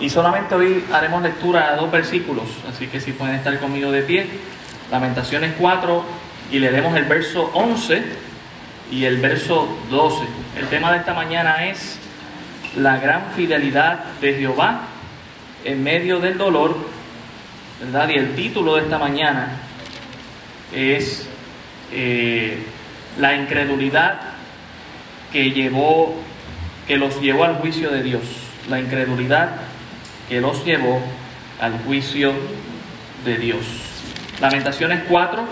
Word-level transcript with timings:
Y 0.00 0.10
solamente 0.10 0.54
hoy 0.54 0.84
haremos 0.92 1.22
lectura 1.22 1.72
a 1.72 1.76
dos 1.76 1.90
versículos, 1.90 2.44
así 2.68 2.86
que 2.86 3.00
si 3.00 3.12
pueden 3.12 3.34
estar 3.34 3.58
conmigo 3.58 3.90
de 3.90 4.02
pie, 4.02 4.26
Lamentaciones 4.92 5.54
4 5.58 6.04
y 6.52 6.60
leeremos 6.60 6.96
el 6.96 7.04
verso 7.04 7.50
11 7.52 8.04
y 8.92 9.04
el 9.04 9.18
verso 9.18 9.68
12. 9.90 10.24
El 10.56 10.68
tema 10.68 10.92
de 10.92 10.98
esta 10.98 11.14
mañana 11.14 11.66
es 11.66 11.98
la 12.76 12.98
gran 12.98 13.32
fidelidad 13.34 14.04
de 14.20 14.34
Jehová 14.34 14.82
en 15.64 15.82
medio 15.82 16.20
del 16.20 16.38
dolor, 16.38 16.76
¿verdad? 17.82 18.08
Y 18.08 18.14
el 18.14 18.36
título 18.36 18.76
de 18.76 18.82
esta 18.82 18.98
mañana 18.98 19.48
es 20.72 21.28
eh, 21.92 22.62
la 23.18 23.34
incredulidad 23.34 24.20
que 25.32 25.50
llevó, 25.50 26.14
que 26.86 26.96
los 26.96 27.20
llevó 27.20 27.44
al 27.44 27.56
juicio 27.56 27.90
de 27.90 28.02
Dios, 28.02 28.22
la 28.70 28.78
incredulidad 28.78 29.67
que 30.28 30.40
los 30.40 30.64
llevó 30.64 31.00
al 31.60 31.78
juicio 31.84 32.32
de 33.24 33.36
Dios. 33.38 33.64
Lamentaciones 34.40 35.04
4, 35.08 35.42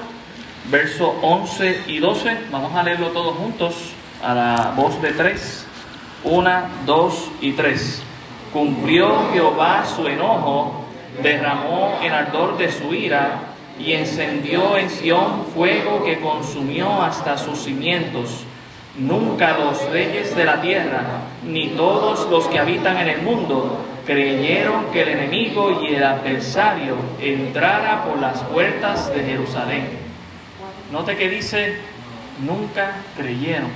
versos 0.71 1.11
11 1.23 1.85
y 1.87 1.99
12, 1.99 2.39
vamos 2.51 2.75
a 2.75 2.83
leerlo 2.83 3.09
todos 3.09 3.37
juntos 3.37 3.75
a 4.23 4.35
la 4.35 4.75
voz 4.77 5.01
de 5.03 5.13
tres. 5.13 5.67
Una, 6.25 6.69
dos 6.85 7.31
y 7.41 7.53
tres. 7.53 8.03
Cumplió 8.53 9.31
Jehová 9.33 9.85
su 9.85 10.07
enojo, 10.07 10.85
derramó 11.23 11.99
el 12.03 12.13
ardor 12.13 12.57
de 12.59 12.71
su 12.71 12.95
ira 12.95 13.41
y 13.79 13.93
encendió 13.93 14.77
en 14.77 14.91
Sión 14.91 15.47
fuego 15.55 16.05
que 16.05 16.21
consumió 16.21 17.03
hasta 17.03 17.37
sus 17.39 17.59
cimientos. 17.61 18.45
Nunca 18.99 19.59
los 19.59 19.85
reyes 19.91 20.35
de 20.35 20.45
la 20.45 20.61
tierra, 20.63 21.03
ni 21.45 21.69
todos 21.69 22.31
los 22.31 22.47
que 22.47 22.59
habitan 22.59 22.97
en 22.97 23.09
el 23.09 23.23
mundo, 23.23 23.85
creyeron 24.07 24.87
que 24.93 25.03
el 25.03 25.09
enemigo 25.09 25.83
y 25.83 25.95
el 25.95 26.05
adversario 26.05 26.97
entrara 27.21 28.05
por 28.05 28.19
las 28.21 28.41
puertas 28.45 29.13
de 29.13 29.25
Jerusalén. 29.25 29.89
Note 30.93 31.17
que 31.17 31.29
dice, 31.29 31.77
nunca 32.47 32.93
creyeron 33.17 33.71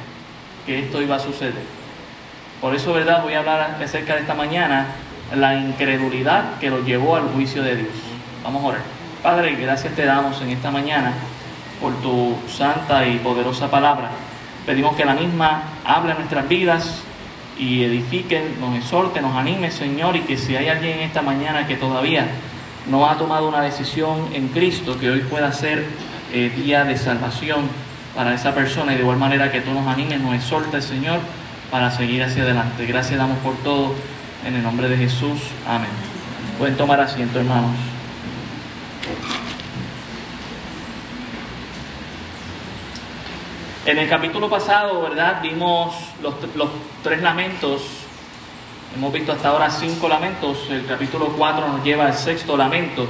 que 0.64 0.78
esto 0.78 1.02
iba 1.02 1.16
a 1.16 1.18
suceder. 1.18 1.80
Por 2.60 2.74
eso, 2.74 2.92
¿verdad? 2.92 3.22
Voy 3.22 3.34
a 3.34 3.40
hablar 3.40 3.76
acerca 3.82 4.14
de 4.14 4.20
esta 4.20 4.34
mañana, 4.34 4.86
la 5.34 5.56
incredulidad 5.56 6.58
que 6.60 6.70
los 6.70 6.84
llevó 6.86 7.16
al 7.16 7.24
juicio 7.28 7.62
de 7.62 7.76
Dios. 7.76 7.94
Vamos 8.44 8.62
a 8.62 8.66
orar. 8.68 8.82
Padre, 9.22 9.56
gracias 9.56 9.94
te 9.94 10.04
damos 10.04 10.40
en 10.42 10.50
esta 10.50 10.70
mañana 10.70 11.12
por 11.80 11.94
tu 12.02 12.36
santa 12.48 13.06
y 13.06 13.18
poderosa 13.18 13.70
palabra. 13.70 14.10
Pedimos 14.64 14.94
que 14.94 15.04
la 15.04 15.14
misma 15.14 15.62
hable 15.84 16.12
en 16.12 16.18
nuestras 16.18 16.48
vidas 16.48 17.02
y 17.60 17.84
edifique, 17.84 18.42
nos 18.58 18.76
exhorte, 18.76 19.20
nos 19.20 19.36
anime, 19.36 19.70
Señor, 19.70 20.16
y 20.16 20.20
que 20.20 20.36
si 20.36 20.56
hay 20.56 20.68
alguien 20.68 20.98
en 20.98 21.04
esta 21.04 21.22
mañana 21.22 21.66
que 21.66 21.76
todavía 21.76 22.26
no 22.90 23.08
ha 23.08 23.18
tomado 23.18 23.48
una 23.48 23.60
decisión 23.60 24.30
en 24.32 24.48
Cristo, 24.48 24.98
que 24.98 25.10
hoy 25.10 25.20
pueda 25.20 25.52
ser 25.52 25.84
eh, 26.32 26.50
día 26.56 26.84
de 26.84 26.96
salvación 26.96 27.60
para 28.16 28.34
esa 28.34 28.54
persona 28.54 28.92
y 28.92 28.96
de 28.96 29.02
igual 29.02 29.18
manera 29.18 29.52
que 29.52 29.60
tú 29.60 29.72
nos 29.72 29.86
animes, 29.86 30.20
nos 30.20 30.34
exhortes, 30.34 30.84
Señor 30.84 31.20
para 31.70 31.90
seguir 31.90 32.22
hacia 32.22 32.42
adelante. 32.42 32.84
Gracias 32.86 33.18
damos 33.18 33.38
por 33.38 33.54
todo. 33.58 33.94
En 34.44 34.54
el 34.54 34.62
nombre 34.62 34.88
de 34.88 34.96
Jesús. 34.96 35.38
Amén. 35.68 35.90
Pueden 36.58 36.76
tomar 36.76 37.00
asiento, 37.00 37.38
hermanos. 37.38 37.76
En 43.86 43.96
el 43.96 44.10
capítulo 44.10 44.50
pasado, 44.50 45.00
¿verdad? 45.00 45.40
Vimos 45.42 45.94
los, 46.22 46.34
tres 47.02 47.22
lamentos. 47.22 47.80
Hemos 48.94 49.10
visto 49.10 49.32
hasta 49.32 49.48
ahora 49.48 49.70
cinco 49.70 50.06
lamentos. 50.06 50.68
El 50.68 50.84
capítulo 50.84 51.28
4 51.28 51.66
nos 51.66 51.82
lleva 51.82 52.04
al 52.04 52.12
sexto 52.12 52.58
lamento. 52.58 53.08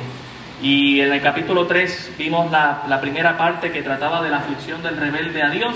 Y 0.63 1.01
en 1.01 1.13
el 1.13 1.21
capítulo 1.21 1.67
3 1.67 2.13
vimos 2.17 2.53
la, 2.53 2.85
la 2.89 3.01
primera 3.01 3.37
parte 3.37 3.73
que 3.73 3.83
trataba 3.83 4.23
de 4.23 4.31
la 4.31 4.37
aflicción 4.37 4.81
del 4.81 4.97
rebelde 4.97 5.43
a 5.43 5.51
Dios. 5.51 5.75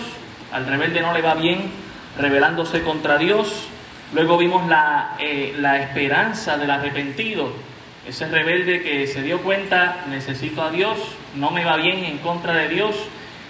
Al 0.53 0.65
rebelde 0.65 1.01
no 1.01 1.13
le 1.13 1.23
va 1.23 1.35
bien 1.35 1.73
rebelándose 2.17 2.85
contra 2.85 3.19
Dios. 3.19 3.67
Luego 4.13 4.39
vimos 4.39 4.69
la, 4.69 5.17
eh, 5.19 5.57
la 5.59 5.81
esperanza 5.81 6.57
del 6.57 6.71
arrepentido, 6.71 7.51
ese 8.07 8.29
rebelde 8.29 8.81
que 8.85 9.09
se 9.09 9.23
dio 9.23 9.41
cuenta, 9.41 10.05
necesito 10.09 10.63
a 10.63 10.71
Dios, 10.71 10.99
no 11.35 11.51
me 11.51 11.65
va 11.65 11.79
bien 11.79 12.05
en 12.05 12.19
contra 12.19 12.53
de 12.53 12.69
Dios 12.69 12.95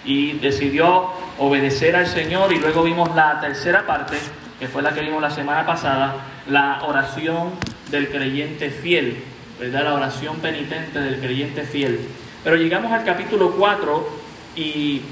y 0.05 0.33
decidió 0.33 1.11
obedecer 1.39 1.97
al 1.97 2.07
Señor. 2.07 2.53
Y 2.53 2.59
luego 2.59 2.83
vimos 2.83 3.15
la 3.15 3.41
tercera 3.41 3.87
parte, 3.87 4.17
que 4.59 4.69
fue 4.69 4.83
la 4.83 4.93
que 4.93 5.01
vimos 5.01 5.23
la 5.23 5.31
semana 5.31 5.67
pasada, 5.67 6.17
la 6.49 6.83
oración 6.85 7.51
del 7.91 8.09
creyente 8.09 8.71
fiel, 8.71 9.23
¿verdad? 9.59 9.85
La 9.85 9.95
oración 9.95 10.37
penitente 10.39 10.99
del 11.01 11.19
creyente 11.19 11.63
fiel. 11.63 12.01
Pero 12.43 12.57
llegamos 12.57 12.93
al 12.93 13.05
capítulo 13.05 13.53
4 13.53 14.09
y 14.57 15.03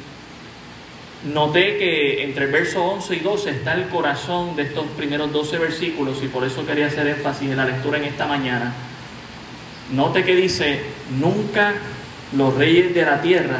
Noté 1.25 1.79
que 1.79 2.25
entre 2.25 2.47
el 2.47 2.51
verso 2.51 2.83
11 2.83 3.15
y 3.15 3.21
12 3.21 3.51
está 3.51 3.75
el 3.75 3.87
corazón 3.87 4.57
de 4.57 4.63
estos 4.63 4.87
primeros 4.97 5.33
12 5.33 5.57
versículos 5.59 6.21
y 6.21 6.27
por 6.27 6.43
eso 6.43 6.67
quería 6.67 6.87
hacer 6.87 7.07
énfasis 7.07 7.49
en 7.49 7.57
la 7.57 7.65
lectura 7.65 7.99
en 7.99 8.05
esta 8.05 8.27
mañana. 8.27 8.73
Note 9.93 10.25
que 10.25 10.35
dice, 10.35 10.81
nunca 11.21 11.75
los 12.37 12.55
reyes 12.55 12.93
de 12.93 13.03
la 13.03 13.21
tierra, 13.21 13.59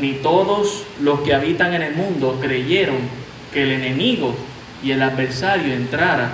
ni 0.00 0.14
todos 0.14 0.84
los 1.00 1.20
que 1.20 1.34
habitan 1.34 1.74
en 1.74 1.82
el 1.82 1.94
mundo 1.94 2.38
creyeron 2.40 2.96
que 3.52 3.62
el 3.62 3.72
enemigo 3.72 4.34
y 4.82 4.90
el 4.90 5.02
adversario 5.02 5.72
entrara 5.72 6.30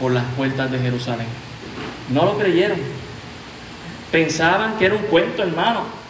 por 0.00 0.12
las 0.12 0.24
puertas 0.36 0.70
de 0.70 0.78
Jerusalén. 0.78 1.26
No 2.10 2.24
lo 2.24 2.38
creyeron. 2.38 2.78
Pensaban 4.10 4.78
que 4.78 4.86
era 4.86 4.94
un 4.94 5.02
cuento, 5.02 5.42
hermano 5.42 6.02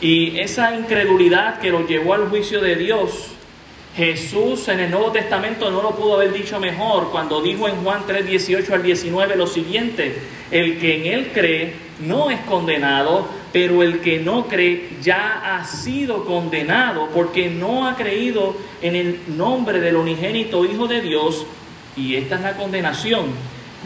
y 0.00 0.38
esa 0.38 0.74
incredulidad 0.74 1.58
que 1.58 1.70
los 1.70 1.88
llevó 1.88 2.14
al 2.14 2.28
juicio 2.28 2.60
de 2.60 2.76
Dios, 2.76 3.28
Jesús 3.96 4.68
en 4.68 4.80
el 4.80 4.90
Nuevo 4.90 5.10
Testamento 5.10 5.70
no 5.70 5.80
lo 5.80 5.96
pudo 5.96 6.16
haber 6.16 6.34
dicho 6.34 6.60
mejor 6.60 7.10
cuando 7.10 7.40
dijo 7.40 7.66
en 7.66 7.76
Juan 7.76 8.02
3, 8.06 8.26
18 8.26 8.74
al 8.74 8.82
19 8.82 9.36
lo 9.36 9.46
siguiente, 9.46 10.18
el 10.50 10.78
que 10.78 10.96
en 10.96 11.06
él 11.06 11.30
cree 11.32 11.72
no 12.06 12.30
es 12.30 12.38
condenado, 12.40 13.26
pero 13.56 13.82
el 13.82 14.02
que 14.02 14.18
no 14.18 14.48
cree 14.48 14.98
ya 15.00 15.40
ha 15.42 15.64
sido 15.64 16.26
condenado 16.26 17.08
porque 17.14 17.48
no 17.48 17.88
ha 17.88 17.96
creído 17.96 18.54
en 18.82 18.94
el 18.94 19.22
nombre 19.38 19.80
del 19.80 19.96
unigénito 19.96 20.66
Hijo 20.66 20.86
de 20.86 21.00
Dios. 21.00 21.46
Y 21.96 22.16
esta 22.16 22.34
es 22.34 22.42
la 22.42 22.58
condenación, 22.58 23.28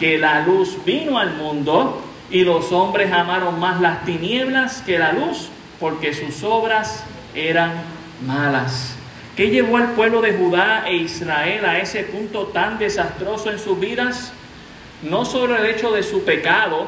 que 0.00 0.19
la 0.19 0.41
luz 0.41 0.76
vino 0.84 1.20
al 1.20 1.34
mundo 1.34 2.03
y 2.32 2.42
los 2.42 2.72
hombres 2.72 3.12
amaron 3.12 3.60
más 3.60 3.81
las 3.81 4.04
tinieblas 4.04 4.82
que 4.82 4.98
la 4.98 5.12
luz 5.12 5.50
porque 5.78 6.14
sus 6.14 6.42
obras 6.42 7.04
eran 7.37 7.70
malas. 8.26 8.97
¿Qué 9.37 9.50
llevó 9.50 9.76
al 9.76 9.92
pueblo 9.92 10.20
de 10.20 10.32
Judá 10.32 10.82
e 10.88 10.97
Israel 10.97 11.64
a 11.64 11.78
ese 11.78 12.02
punto 12.02 12.47
tan 12.47 12.76
desastroso 12.76 13.52
en 13.52 13.60
sus 13.60 13.78
vidas? 13.78 14.32
No 15.08 15.25
solo 15.25 15.56
el 15.56 15.66
hecho 15.66 15.92
de 15.92 16.02
su 16.02 16.25
pecado, 16.25 16.87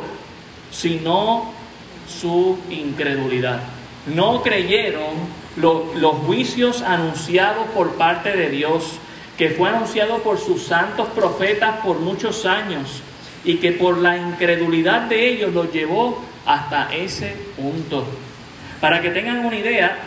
sino 0.73 1.62
su 2.09 2.59
incredulidad. 2.71 3.61
No 4.07 4.43
creyeron 4.43 5.15
los 5.57 6.17
juicios 6.27 6.83
anunciados 6.83 7.67
por 7.75 7.95
parte 7.95 8.37
de 8.37 8.51
Dios, 8.51 8.99
que 9.37 9.51
fue 9.51 9.69
anunciado 9.69 10.19
por 10.19 10.39
sus 10.39 10.63
santos 10.63 11.09
profetas 11.15 11.81
por 11.85 11.99
muchos 11.99 12.45
años 12.47 13.03
y 13.45 13.57
que 13.57 13.73
por 13.73 13.99
la 13.99 14.17
incredulidad 14.17 15.03
de 15.03 15.31
ellos 15.31 15.53
los 15.53 15.73
llevó 15.73 16.23
hasta 16.47 16.95
ese 16.95 17.35
punto. 17.57 18.05
Para 18.81 19.01
que 19.01 19.11
tengan 19.11 19.45
una 19.45 19.57
idea, 19.57 19.99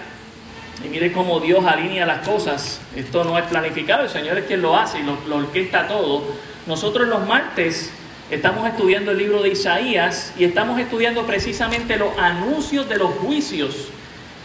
y 0.84 0.90
miren 0.90 1.14
cómo 1.14 1.40
Dios 1.40 1.66
alinea 1.66 2.06
las 2.06 2.28
cosas, 2.28 2.82
esto 2.96 3.24
no 3.24 3.38
es 3.38 3.46
planificado, 3.46 4.04
el 4.04 4.10
Señor 4.10 4.38
es 4.38 4.46
quien 4.46 4.62
lo 4.62 4.76
hace 4.78 5.00
y 5.00 5.04
lo, 5.04 5.18
lo 5.28 5.38
orquesta 5.38 5.88
todo. 5.88 6.24
Nosotros 6.68 7.08
los 7.08 7.26
martes 7.28 7.92
estamos 8.32 8.68
estudiando 8.68 9.12
el 9.12 9.18
libro 9.18 9.42
de 9.42 9.50
Isaías 9.50 10.34
y 10.38 10.44
estamos 10.44 10.80
estudiando 10.80 11.26
precisamente 11.26 11.98
los 11.98 12.18
anuncios 12.18 12.90
de 12.90 12.98
los 12.98 13.12
juicios 13.12 13.90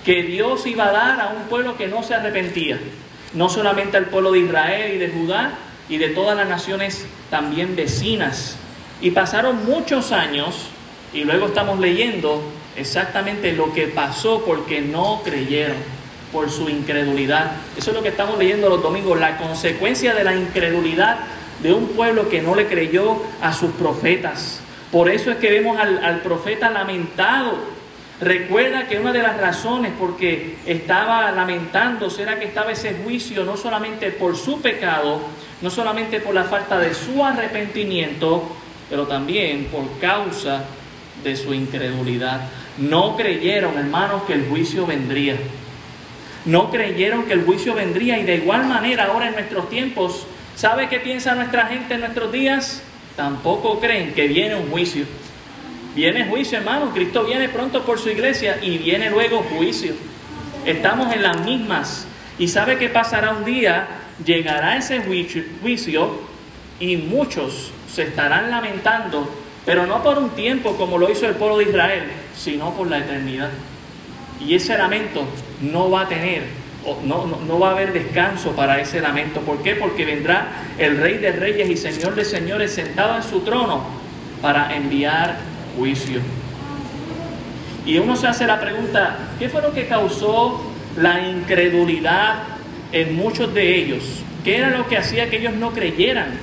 que 0.05 0.23
Dios 0.23 0.67
iba 0.67 0.87
a 0.87 0.93
dar 0.93 1.21
a 1.21 1.29
un 1.29 1.45
pueblo 1.49 1.77
que 1.77 1.89
no 1.89 2.03
se 2.03 2.15
arrepentía. 2.15 2.79
No 3.33 3.49
solamente 3.49 3.97
al 3.97 4.07
pueblo 4.07 4.33
de 4.33 4.41
Israel 4.41 4.95
y 4.95 4.99
de 4.99 5.09
Judá 5.09 5.53
y 5.89 5.99
de 5.99 6.09
todas 6.09 6.37
las 6.37 6.49
naciones 6.49 7.07
también 7.31 7.77
vecinas. 7.77 8.57
Y 9.01 9.13
pasaron 9.13 9.65
muchos 9.65 10.13
años 10.13 10.67
y 11.13 11.25
luego 11.25 11.47
estamos 11.47 11.79
leyendo 11.79 12.43
exactamente 12.77 13.53
lo 13.53 13.73
que 13.73 13.89
pasó 13.89 14.45
porque 14.45 14.81
no 14.81 15.23
creyeron, 15.25 15.77
por 16.33 16.51
su 16.51 16.69
incredulidad. 16.69 17.53
Eso 17.77 17.91
es 17.91 17.97
lo 17.97 18.03
que 18.03 18.11
estamos 18.11 18.39
leyendo 18.39 18.69
los 18.69 18.83
domingos, 18.83 19.19
la 19.19 19.37
consecuencia 19.37 20.15
de 20.15 20.25
la 20.25 20.35
incredulidad 20.35 21.19
de 21.63 21.73
un 21.73 21.89
pueblo 21.89 22.29
que 22.29 22.43
no 22.43 22.55
le 22.55 22.67
creyó 22.67 23.17
a 23.41 23.53
sus 23.53 23.71
profetas. 23.73 24.61
Por 24.91 25.09
eso 25.09 25.31
es 25.31 25.37
que 25.37 25.51
vemos 25.51 25.79
al, 25.79 26.21
profeta 26.23 26.71
lamentado. 26.71 27.59
Recuerda 28.21 28.87
que 28.87 28.99
una 28.99 29.13
de 29.13 29.23
las 29.23 29.41
razones 29.41 29.93
por 29.99 30.17
que 30.17 30.57
estaba 30.67 31.31
lamentándose 31.31 32.23
era 32.23 32.39
que 32.39 32.47
estaba 32.47 32.73
ese 32.73 32.97
juicio 33.03 33.45
no 33.45 33.57
solamente 33.57 34.11
por 34.11 34.37
su 34.37 34.61
pecado, 34.61 35.21
no 35.63 35.71
solamente 35.71 36.21
por 36.21 36.35
la 36.35 36.45
falta 36.45 36.79
de 36.79 36.93
su 36.93 37.25
arrepentimiento, 37.25 38.43
pero 38.91 39.07
también 39.07 39.67
por 39.67 39.99
causa 40.01 40.65
de 41.23 41.37
su 41.37 41.55
incredulidad. 41.55 42.43
No 42.79 43.17
creyeron, 43.17 43.79
hermanos, 43.79 44.23
que 44.25 44.35
el 44.35 44.49
juicio 44.49 44.87
vendría. 44.87 45.37
No 46.45 46.71
creyeron 46.71 47.25
que 47.25 47.35
el 47.35 47.45
juicio 47.45 47.75
vendría 47.75 48.19
y 48.19 48.25
de 48.25 48.37
igual 48.37 48.67
manera 48.67 49.05
ahora 49.05 49.29
en 49.29 49.35
nuestros 49.35 49.69
tiempos, 49.69 50.27
¿sabe 50.61 50.91
qué 50.91 51.01
piensa 51.01 51.35
nuestra 51.35 51.69
gente 51.69 51.95
en 51.95 52.01
nuestros 52.01 52.31
días? 52.31 52.83
Tampoco 53.17 53.81
creen 53.81 54.13
que 54.13 54.29
viene 54.29 54.57
un 54.57 54.69
juicio. 54.71 55.07
Viene 55.95 56.27
juicio, 56.27 56.59
hermano. 56.59 56.91
Cristo 56.93 57.25
viene 57.25 57.49
pronto 57.49 57.83
por 57.83 57.99
su 57.99 58.11
iglesia 58.11 58.59
y 58.61 58.77
viene 58.77 59.09
luego 59.09 59.39
juicio. 59.39 59.95
Estamos 60.67 61.15
en 61.15 61.23
las 61.23 61.41
mismas. 61.47 62.07
Y 62.39 62.49
sabe 62.49 62.77
que 62.77 62.91
pasará 62.91 63.31
un 63.31 63.47
día, 63.47 63.89
llegará 64.23 64.77
ese 64.77 65.01
juicio 65.01 66.21
y 66.79 66.97
muchos 66.99 67.73
se 67.91 68.03
estarán 68.03 68.51
lamentando, 68.51 69.31
pero 69.65 69.87
no 69.87 70.03
por 70.03 70.19
un 70.19 70.29
tiempo 70.31 70.77
como 70.77 70.99
lo 70.99 71.11
hizo 71.11 71.27
el 71.27 71.37
pueblo 71.37 71.57
de 71.57 71.71
Israel, 71.71 72.05
sino 72.37 72.75
por 72.75 72.87
la 72.87 72.99
eternidad. 72.99 73.51
Y 74.47 74.55
ese 74.55 74.77
lamento 74.77 75.25
no 75.63 75.91
va 75.91 76.03
a 76.03 76.09
tener, 76.09 76.60
no, 77.05 77.27
no, 77.27 77.39
no, 77.47 77.59
va 77.59 77.69
a 77.69 77.73
haber 77.73 77.93
descanso 77.93 78.53
para 78.53 78.81
ese 78.81 79.01
lamento. 79.01 79.41
¿Por 79.41 79.63
qué? 79.63 79.75
Porque 79.75 80.05
vendrá 80.05 80.49
el 80.79 80.99
Rey 80.99 81.19
de 81.19 81.33
Reyes 81.33 81.69
y 81.69 81.77
Señor 81.77 82.15
de 82.15 82.25
Señores 82.25 82.73
sentado 82.73 83.17
en 83.17 83.23
su 83.23 83.41
trono 83.41 83.85
para 84.41 84.75
enviar 84.75 85.39
juicio. 85.77 86.21
Y 87.87 87.99
uno 87.99 88.17
se 88.17 88.27
hace 88.27 88.47
la 88.47 88.61
pregunta, 88.61 89.17
¿qué 89.39 89.49
fue 89.49 89.63
lo 89.63 89.73
que 89.73 89.87
causó 89.87 90.61
la 90.97 91.27
incredulidad 91.27 92.43
en 92.93 93.17
muchos 93.17 93.53
de 93.55 93.77
ellos? 93.77 94.23
¿Qué 94.45 94.59
era 94.59 94.71
lo 94.71 94.87
que 94.89 94.97
hacía 94.97 95.29
que 95.29 95.39
ellos 95.39 95.55
no 95.55 95.73
creyeran? 95.73 96.39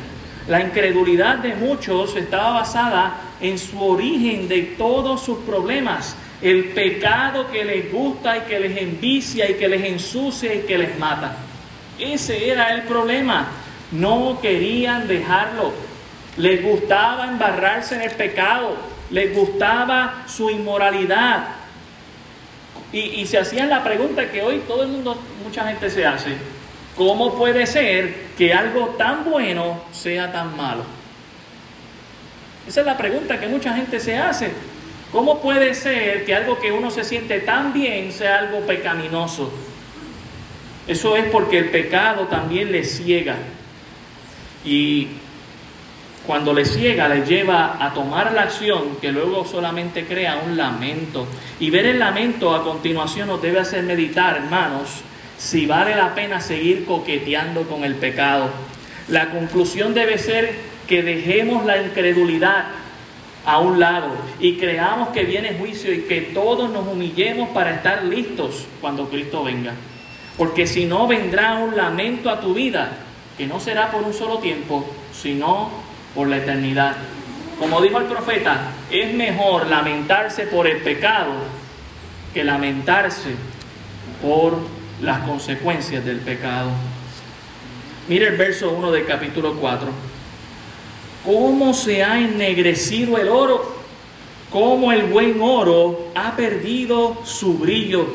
La 0.47 0.61
incredulidad 0.61 1.39
de 1.39 1.55
muchos 1.55 2.15
estaba 2.15 2.51
basada 2.51 3.17
en 3.41 3.57
su 3.57 3.81
origen 3.83 4.47
de 4.47 4.61
todos 4.77 5.21
sus 5.21 5.39
problemas, 5.39 6.15
el 6.41 6.65
pecado 6.65 7.49
que 7.51 7.65
les 7.65 7.91
gusta 7.91 8.37
y 8.37 8.41
que 8.41 8.59
les 8.59 8.77
envicia 8.77 9.49
y 9.49 9.55
que 9.55 9.67
les 9.67 9.83
ensucia 9.83 10.53
y 10.53 10.59
que 10.59 10.77
les 10.77 10.97
mata. 10.99 11.35
Ese 11.97 12.49
era 12.49 12.73
el 12.73 12.83
problema. 12.83 13.47
No 13.91 14.39
querían 14.41 15.07
dejarlo. 15.07 15.73
Les 16.37 16.63
gustaba 16.63 17.25
embarrarse 17.27 17.95
en 17.95 18.01
el 18.01 18.11
pecado. 18.11 18.75
Les 19.09 19.35
gustaba 19.35 20.23
su 20.27 20.49
inmoralidad. 20.49 21.47
Y, 22.91 22.99
y 22.99 23.25
se 23.25 23.39
hacían 23.39 23.69
la 23.69 23.83
pregunta 23.83 24.31
que 24.31 24.41
hoy 24.43 24.61
todo 24.67 24.83
el 24.83 24.89
mundo, 24.89 25.19
mucha 25.43 25.67
gente 25.67 25.89
se 25.89 26.05
hace. 26.05 26.37
¿Cómo 26.95 27.35
puede 27.35 27.65
ser 27.65 28.27
que 28.37 28.53
algo 28.53 28.95
tan 28.97 29.23
bueno 29.23 29.81
sea 29.91 30.31
tan 30.31 30.55
malo? 30.55 30.83
Esa 32.67 32.81
es 32.81 32.85
la 32.85 32.97
pregunta 32.97 33.39
que 33.39 33.47
mucha 33.47 33.73
gente 33.73 33.99
se 33.99 34.17
hace. 34.17 34.51
¿Cómo 35.11 35.41
puede 35.41 35.73
ser 35.73 36.25
que 36.25 36.35
algo 36.35 36.59
que 36.59 36.71
uno 36.71 36.91
se 36.91 37.03
siente 37.03 37.39
tan 37.39 37.73
bien 37.73 38.11
sea 38.11 38.39
algo 38.39 38.61
pecaminoso? 38.61 39.51
Eso 40.87 41.15
es 41.15 41.25
porque 41.25 41.57
el 41.57 41.69
pecado 41.69 42.27
también 42.27 42.71
le 42.71 42.83
ciega. 42.83 43.35
Y 44.65 45.07
cuando 46.25 46.53
le 46.53 46.65
ciega, 46.65 47.07
le 47.07 47.25
lleva 47.25 47.77
a 47.79 47.93
tomar 47.93 48.33
la 48.33 48.43
acción 48.43 48.97
que 48.99 49.13
luego 49.13 49.45
solamente 49.45 50.05
crea 50.05 50.41
un 50.45 50.57
lamento. 50.57 51.25
Y 51.59 51.69
ver 51.69 51.85
el 51.85 51.99
lamento 51.99 52.53
a 52.53 52.63
continuación 52.63 53.29
nos 53.29 53.41
debe 53.41 53.59
hacer 53.59 53.83
meditar, 53.83 54.35
hermanos, 54.35 54.89
si 55.37 55.65
vale 55.65 55.95
la 55.95 56.13
pena 56.15 56.41
seguir 56.41 56.85
coqueteando 56.85 57.63
con 57.63 57.85
el 57.85 57.95
pecado. 57.95 58.49
La 59.07 59.29
conclusión 59.29 59.93
debe 59.93 60.17
ser 60.17 60.53
que 60.85 61.01
dejemos 61.01 61.65
la 61.65 61.81
incredulidad 61.81 62.65
a 63.47 63.59
un 63.59 63.79
lado 63.79 64.09
y 64.41 64.57
creamos 64.57 65.09
que 65.09 65.23
viene 65.23 65.55
juicio 65.57 65.93
y 65.93 66.01
que 66.01 66.19
todos 66.19 66.69
nos 66.69 66.85
humillemos 66.85 67.47
para 67.49 67.75
estar 67.75 68.03
listos 68.03 68.65
cuando 68.81 69.09
Cristo 69.09 69.45
venga. 69.45 69.71
Porque 70.37 70.67
si 70.67 70.85
no 70.85 71.07
vendrá 71.07 71.55
un 71.55 71.75
lamento 71.75 72.29
a 72.29 72.41
tu 72.41 72.53
vida, 72.53 72.91
que 73.37 73.47
no 73.47 73.61
será 73.61 73.89
por 73.89 74.03
un 74.03 74.13
solo 74.13 74.39
tiempo, 74.39 74.85
sino 75.13 75.69
por 76.13 76.27
la 76.27 76.37
eternidad. 76.37 76.97
Como 77.57 77.81
dijo 77.81 77.99
el 77.99 78.05
profeta, 78.05 78.71
es 78.91 79.13
mejor 79.13 79.67
lamentarse 79.67 80.43
por 80.47 80.67
el 80.67 80.81
pecado 80.81 81.31
que 82.33 82.43
lamentarse 82.43 83.29
por 84.21 84.57
las 85.01 85.19
consecuencias 85.21 86.03
del 86.03 86.19
pecado. 86.19 86.69
Mire 88.09 88.27
el 88.27 88.35
verso 88.35 88.71
1 88.71 88.91
del 88.91 89.05
capítulo 89.05 89.55
4 89.55 90.16
cómo 91.27 91.73
se 91.73 92.05
ha 92.05 92.19
ennegrecido 92.19 93.17
el 93.17 93.27
oro, 93.27 93.75
cómo 94.49 94.93
el 94.93 95.03
buen 95.03 95.41
oro 95.41 96.07
ha 96.15 96.37
perdido 96.37 97.17
su 97.25 97.57
brillo. 97.57 98.07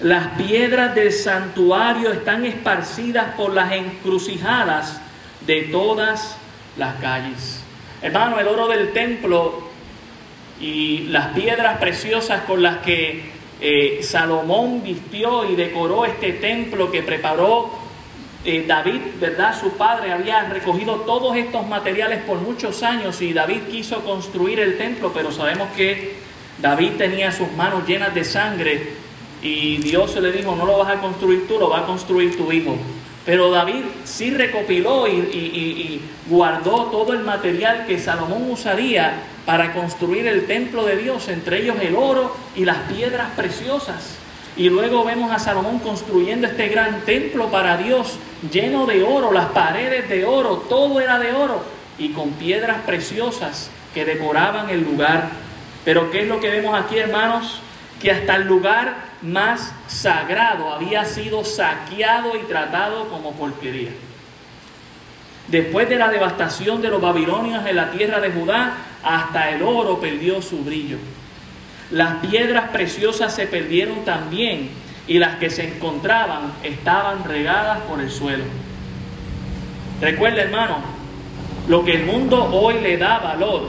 Las 0.00 0.28
piedras 0.28 0.94
del 0.94 1.12
santuario 1.12 2.10
están 2.10 2.46
esparcidas 2.46 3.34
por 3.34 3.52
las 3.52 3.72
encrucijadas 3.72 4.98
de 5.46 5.64
todas 5.64 6.38
las 6.78 6.94
calles. 6.96 7.60
Hermano, 8.00 8.40
el 8.40 8.48
oro 8.48 8.66
del 8.68 8.92
templo 8.92 9.64
y 10.58 11.00
las 11.08 11.34
piedras 11.34 11.76
preciosas 11.78 12.44
con 12.44 12.62
las 12.62 12.78
que 12.78 13.30
eh, 13.60 13.98
Salomón 14.02 14.82
vistió 14.82 15.50
y 15.50 15.54
decoró 15.54 16.06
este 16.06 16.32
templo 16.32 16.90
que 16.90 17.02
preparó 17.02 17.77
eh, 18.50 18.64
David, 18.66 19.00
¿verdad? 19.20 19.54
Su 19.60 19.72
padre 19.72 20.10
había 20.10 20.48
recogido 20.48 21.02
todos 21.02 21.36
estos 21.36 21.66
materiales 21.66 22.22
por 22.22 22.38
muchos 22.38 22.82
años 22.82 23.20
y 23.20 23.34
David 23.34 23.64
quiso 23.70 24.02
construir 24.02 24.58
el 24.58 24.78
templo, 24.78 25.12
pero 25.12 25.30
sabemos 25.30 25.68
que 25.76 26.14
David 26.56 26.92
tenía 26.96 27.30
sus 27.30 27.52
manos 27.52 27.86
llenas 27.86 28.14
de 28.14 28.24
sangre 28.24 28.94
y 29.42 29.76
Dios 29.76 30.16
le 30.16 30.32
dijo, 30.32 30.56
no 30.56 30.64
lo 30.64 30.78
vas 30.78 30.96
a 30.96 30.98
construir 31.02 31.46
tú, 31.46 31.58
lo 31.58 31.68
va 31.68 31.80
a 31.80 31.84
construir 31.84 32.38
tu 32.38 32.50
hijo. 32.50 32.74
Pero 33.26 33.50
David 33.50 33.84
sí 34.04 34.30
recopiló 34.30 35.06
y, 35.06 35.12
y 35.12 36.00
guardó 36.26 36.84
todo 36.84 37.12
el 37.12 37.24
material 37.24 37.84
que 37.86 37.98
Salomón 37.98 38.50
usaría 38.50 39.24
para 39.44 39.74
construir 39.74 40.26
el 40.26 40.46
templo 40.46 40.86
de 40.86 40.96
Dios, 40.96 41.28
entre 41.28 41.60
ellos 41.64 41.76
el 41.82 41.94
oro 41.94 42.34
y 42.56 42.64
las 42.64 42.78
piedras 42.90 43.28
preciosas. 43.36 44.17
Y 44.58 44.68
luego 44.70 45.04
vemos 45.04 45.30
a 45.30 45.38
Salomón 45.38 45.78
construyendo 45.78 46.48
este 46.48 46.66
gran 46.66 47.02
templo 47.02 47.46
para 47.46 47.76
Dios, 47.76 48.18
lleno 48.50 48.86
de 48.86 49.04
oro, 49.04 49.32
las 49.32 49.46
paredes 49.46 50.08
de 50.08 50.24
oro, 50.24 50.64
todo 50.68 51.00
era 51.00 51.20
de 51.20 51.32
oro 51.32 51.62
y 51.96 52.08
con 52.10 52.32
piedras 52.32 52.78
preciosas 52.84 53.70
que 53.94 54.04
decoraban 54.04 54.68
el 54.68 54.82
lugar. 54.82 55.30
Pero 55.84 56.10
¿qué 56.10 56.22
es 56.22 56.28
lo 56.28 56.40
que 56.40 56.50
vemos 56.50 56.74
aquí, 56.74 56.98
hermanos? 56.98 57.60
Que 58.02 58.10
hasta 58.10 58.34
el 58.34 58.48
lugar 58.48 58.96
más 59.22 59.72
sagrado 59.86 60.72
había 60.72 61.04
sido 61.04 61.44
saqueado 61.44 62.36
y 62.36 62.40
tratado 62.40 63.08
como 63.10 63.34
porquería. 63.34 63.90
Después 65.46 65.88
de 65.88 65.96
la 65.96 66.08
devastación 66.08 66.82
de 66.82 66.88
los 66.88 67.00
babilonios 67.00 67.64
en 67.64 67.76
la 67.76 67.92
tierra 67.92 68.18
de 68.18 68.32
Judá, 68.32 68.74
hasta 69.04 69.50
el 69.50 69.62
oro 69.62 70.00
perdió 70.00 70.42
su 70.42 70.64
brillo. 70.64 70.98
Las 71.90 72.26
piedras 72.26 72.70
preciosas 72.70 73.34
se 73.34 73.46
perdieron 73.46 74.04
también 74.04 74.70
y 75.06 75.18
las 75.18 75.36
que 75.36 75.48
se 75.48 75.66
encontraban 75.66 76.52
estaban 76.62 77.24
regadas 77.24 77.80
por 77.82 78.00
el 78.00 78.10
suelo. 78.10 78.44
Recuerda 80.00 80.42
hermano, 80.42 80.78
lo 81.66 81.84
que 81.84 81.92
el 81.92 82.04
mundo 82.04 82.44
hoy 82.52 82.80
le 82.80 82.98
da 82.98 83.18
valor, 83.18 83.68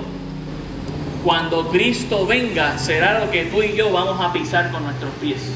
cuando 1.23 1.69
Cristo 1.69 2.25
venga 2.25 2.77
será 2.77 3.19
lo 3.19 3.31
que 3.31 3.45
tú 3.45 3.63
y 3.63 3.73
yo 3.75 3.91
vamos 3.91 4.19
a 4.21 4.31
pisar 4.31 4.71
con 4.71 4.83
nuestros 4.83 5.11
pies. 5.21 5.53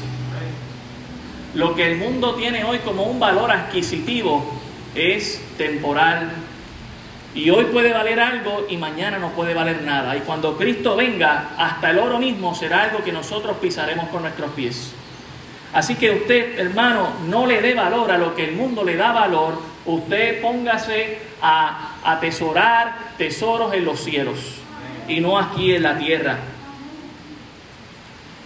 Lo 1.54 1.74
que 1.74 1.86
el 1.92 1.98
mundo 1.98 2.34
tiene 2.34 2.64
hoy 2.64 2.78
como 2.78 3.04
un 3.04 3.20
valor 3.20 3.50
adquisitivo 3.52 4.44
es 4.94 5.40
temporal, 5.56 6.32
y 7.34 7.50
hoy 7.50 7.64
puede 7.64 7.92
valer 7.92 8.20
algo 8.20 8.66
y 8.68 8.76
mañana 8.76 9.18
no 9.18 9.30
puede 9.30 9.54
valer 9.54 9.82
nada. 9.82 10.16
Y 10.16 10.20
cuando 10.20 10.56
Cristo 10.56 10.94
venga, 10.94 11.50
hasta 11.58 11.90
el 11.90 11.98
oro 11.98 12.18
mismo 12.18 12.54
será 12.54 12.84
algo 12.84 13.02
que 13.02 13.10
nosotros 13.10 13.56
pisaremos 13.60 14.08
con 14.08 14.22
nuestros 14.22 14.52
pies. 14.52 14.92
Así 15.72 15.96
que 15.96 16.12
usted, 16.12 16.56
hermano, 16.60 17.08
no 17.26 17.46
le 17.46 17.60
dé 17.60 17.74
valor 17.74 18.12
a 18.12 18.18
lo 18.18 18.36
que 18.36 18.44
el 18.44 18.52
mundo 18.52 18.84
le 18.84 18.94
da 18.94 19.10
valor. 19.10 19.58
Usted 19.84 20.40
póngase 20.40 21.18
a 21.42 21.94
atesorar 22.04 22.96
tesoros 23.18 23.74
en 23.74 23.84
los 23.84 23.98
cielos 23.98 24.38
y 25.08 25.20
no 25.20 25.36
aquí 25.36 25.74
en 25.74 25.82
la 25.82 25.98
tierra. 25.98 26.38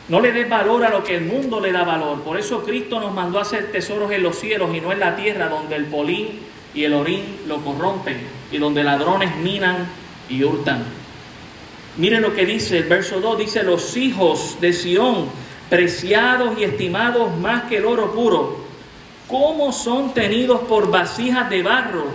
No 0.09 0.21
le 0.21 0.33
dé 0.33 0.47
valor 0.47 0.83
a 0.87 0.89
lo 0.89 1.05
que 1.05 1.17
el 1.17 1.27
mundo 1.27 1.61
le 1.61 1.71
da 1.71 1.85
valor. 1.85 2.23
Por 2.23 2.39
eso 2.39 2.65
Cristo 2.65 2.99
nos 2.99 3.13
mandó 3.13 3.39
a 3.39 3.43
hacer 3.43 3.71
tesoros 3.71 4.11
en 4.11 4.23
los 4.23 4.39
cielos 4.39 4.75
y 4.75 4.81
no 4.81 4.91
en 4.91 5.01
la 5.01 5.15
tierra 5.15 5.51
donde 5.51 5.77
el 5.77 5.85
polín 5.85 6.48
y 6.75 6.85
el 6.85 6.95
orín 6.95 7.41
lo 7.47 7.59
corrompen 7.65 8.19
y 8.51 8.59
donde 8.59 8.85
ladrones 8.85 9.37
minan 9.37 9.87
y 10.29 10.45
hurtan. 10.45 10.85
Miren 11.97 12.23
lo 12.23 12.35
que 12.35 12.47
dice 12.47 12.79
el 12.79 12.85
verso 12.85 13.21
2, 13.21 13.39
dice 13.39 13.63
los 13.63 13.97
hijos 13.97 14.59
de 14.61 14.73
Sión, 14.73 15.27
preciados 15.69 16.59
y 16.59 16.65
estimados 16.65 17.37
más 17.37 17.65
que 17.65 17.79
el 17.79 17.87
oro 17.87 18.13
puro, 18.13 18.65
cómo 19.27 19.73
son 19.73 20.15
tenidos 20.15 20.61
por 20.61 20.91
vasijas 20.91 21.51
de 21.51 21.63
barro, 21.63 22.07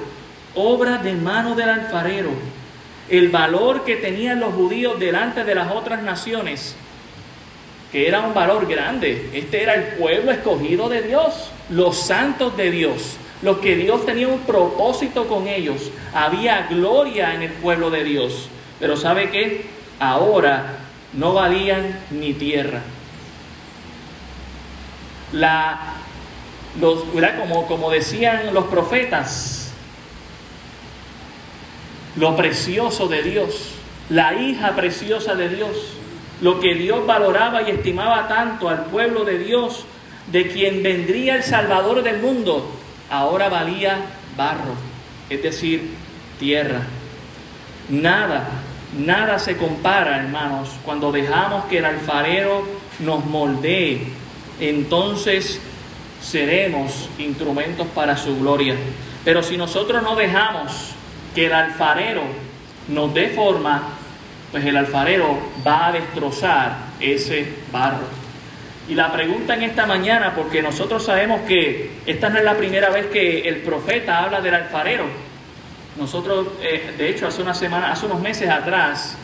obra 0.56 0.98
de 0.98 1.14
mano 1.14 1.56
del 1.56 1.70
alfarero. 1.70 2.30
el 3.10 3.28
valor 3.30 3.84
que 3.84 3.98
tenían 3.98 4.40
los 4.40 4.54
judíos 4.54 4.98
delante 4.98 5.44
de 5.44 5.54
las 5.54 5.70
otras 5.72 6.02
naciones, 6.02 6.74
que 7.92 8.08
era 8.08 8.22
un 8.22 8.34
valor 8.34 8.66
grande. 8.66 9.30
Este 9.34 9.62
era 9.62 9.74
el 9.76 9.98
pueblo 9.98 10.32
escogido 10.32 10.88
de 10.88 11.02
Dios, 11.02 11.52
los 11.70 11.98
santos 11.98 12.56
de 12.56 12.72
Dios, 12.72 13.18
los 13.44 13.58
que 13.58 13.76
Dios 13.76 14.06
tenía 14.06 14.28
un 14.28 14.40
propósito 14.40 15.28
con 15.28 15.48
ellos. 15.48 15.92
Había 16.14 16.68
gloria 16.68 17.36
en 17.36 17.44
el 17.44 17.52
pueblo 17.52 17.92
de 17.92 18.04
Dios. 18.04 18.48
Pero 18.80 18.96
¿sabe 18.96 19.30
qué? 19.30 19.66
Ahora 20.00 20.78
no 21.14 21.34
valían 21.34 22.00
ni 22.12 22.34
tierra. 22.34 22.82
La, 25.34 25.96
como 27.68 27.92
decían 27.92 28.54
los 28.54 28.66
profetas, 28.66 29.74
lo 32.16 32.36
precioso 32.36 33.08
de 33.08 33.24
Dios, 33.24 33.72
la 34.10 34.36
hija 34.36 34.76
preciosa 34.76 35.36
de 35.36 35.50
Dios, 35.50 35.78
lo 36.42 36.60
que 36.60 36.76
Dios 36.76 37.06
valoraba 37.06 37.64
y 37.64 37.72
estimaba 37.72 38.28
tanto 38.28 38.70
al 38.70 38.86
pueblo 38.86 39.26
de 39.26 39.40
Dios, 39.40 39.86
de 40.32 40.48
quien 40.48 40.84
vendría 40.84 41.36
el 41.36 41.44
Salvador 41.44 42.04
del 42.04 42.22
mundo, 42.22 42.70
ahora 43.14 43.48
valía 43.48 43.98
barro, 44.36 44.74
es 45.30 45.44
decir, 45.44 45.94
tierra. 46.40 46.82
Nada, 47.90 48.48
nada 48.98 49.38
se 49.38 49.56
compara, 49.56 50.18
hermanos, 50.18 50.70
cuando 50.84 51.12
dejamos 51.12 51.66
que 51.66 51.78
el 51.78 51.86
alfarero 51.86 52.64
nos 53.00 53.24
moldee, 53.26 54.08
entonces 54.60 55.62
seremos 56.22 57.08
instrumentos 57.20 57.86
para 57.94 58.18
su 58.18 58.40
gloria. 58.40 58.76
Pero 59.24 59.44
si 59.44 59.58
nosotros 59.58 60.02
no 60.02 60.16
dejamos 60.16 60.72
que 61.36 61.46
el 61.46 61.54
alfarero 61.54 62.24
nos 62.88 63.14
dé 63.14 63.30
forma, 63.30 63.90
pues 64.52 64.66
el 64.66 64.76
alfarero 64.76 65.38
va 65.66 65.88
a 65.88 65.92
destrozar 65.92 66.78
ese 67.00 67.54
barro. 67.72 68.23
Y 68.88 68.96
la 68.96 69.12
pregunta 69.14 69.54
en 69.54 69.64
esta 69.64 69.86
mañana, 69.86 70.34
porque 70.36 70.62
nosotros 70.62 71.04
sabemos 71.04 71.42
que 71.48 71.92
esta 72.06 72.30
no 72.30 72.38
es 72.38 72.44
la 72.44 72.56
primera 72.56 72.90
vez 72.90 73.08
que 73.08 73.48
el 73.48 73.58
profeta 73.58 74.24
habla 74.24 74.42
del 74.42 74.56
alfarero. 74.56 75.06
Nosotros, 75.98 76.48
eh, 76.62 76.94
de 76.98 77.10
hecho, 77.10 77.28
hace 77.28 77.42
una 77.42 77.54
semana, 77.54 77.92
hace 77.92 78.06
unos 78.06 78.20
meses 78.20 78.50
atrás, 78.50 79.16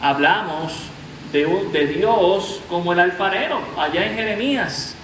hablamos 0.00 0.74
de, 1.32 1.46
de 1.72 1.86
Dios 1.86 2.62
como 2.68 2.92
el 2.92 3.00
alfarero, 3.00 3.60
allá 3.76 4.06
en 4.06 4.14
Jeremías 4.14 4.96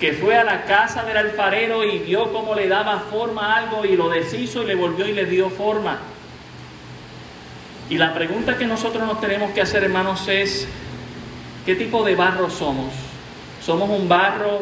que 0.00 0.12
fue 0.12 0.36
a 0.36 0.44
la 0.44 0.64
casa 0.64 1.04
del 1.04 1.16
alfarero 1.16 1.84
y 1.84 1.98
vio 1.98 2.32
cómo 2.32 2.54
le 2.54 2.68
daba 2.68 3.00
forma 3.10 3.54
a 3.54 3.58
algo 3.58 3.84
y 3.84 3.96
lo 3.96 4.08
deshizo 4.08 4.62
y 4.62 4.66
le 4.66 4.74
volvió 4.74 5.06
y 5.06 5.12
le 5.12 5.24
dio 5.24 5.50
forma. 5.50 5.98
Y 7.88 7.98
la 7.98 8.12
pregunta 8.12 8.58
que 8.58 8.66
nosotros 8.66 9.06
nos 9.06 9.20
tenemos 9.20 9.52
que 9.52 9.60
hacer, 9.60 9.84
hermanos, 9.84 10.26
es, 10.28 10.66
¿qué 11.64 11.74
tipo 11.74 12.02
de 12.02 12.16
barro 12.16 12.50
somos? 12.50 12.92
¿Somos 13.64 13.88
un 13.88 14.08
barro 14.08 14.60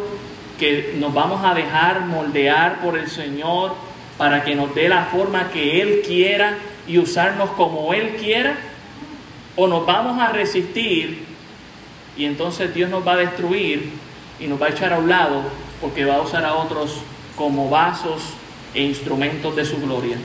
que 0.61 0.95
nos 0.97 1.13
vamos 1.13 1.45
a 1.45 1.55
dejar 1.55 2.03
moldear 2.03 2.81
por 2.81 2.97
el 2.97 3.09
Señor 3.09 3.75
para 4.17 4.45
que 4.45 4.55
nos 4.55 4.73
dé 4.77 4.89
la 4.89 5.07
forma 5.07 5.51
que 5.51 5.83
Él 5.83 6.03
quiera 6.07 6.57
y 6.87 6.99
usarnos 6.99 7.51
como 7.51 7.93
Él 7.95 8.15
quiera? 8.17 8.57
¿O 9.57 9.67
nos 9.67 9.85
vamos 9.85 10.21
a 10.21 10.29
resistir 10.29 11.25
y 12.17 12.27
entonces 12.27 12.73
Dios 12.75 12.91
nos 12.91 13.07
va 13.07 13.15
a 13.15 13.17
destruir 13.17 13.91
y 14.39 14.47
nos 14.47 14.63
va 14.63 14.67
a 14.67 14.71
echar 14.71 14.93
a 14.93 14.99
un 14.99 15.09
lado 15.09 15.43
porque 15.81 16.05
va 16.05 16.17
a 16.17 16.23
usar 16.23 16.45
a 16.45 16.55
otros 16.55 16.99
como 17.37 17.69
vasos 17.69 18.23
e 18.73 18.83
instrumentos 18.83 19.57
de 19.57 19.65
su 19.65 19.81
gloria. 19.81 20.17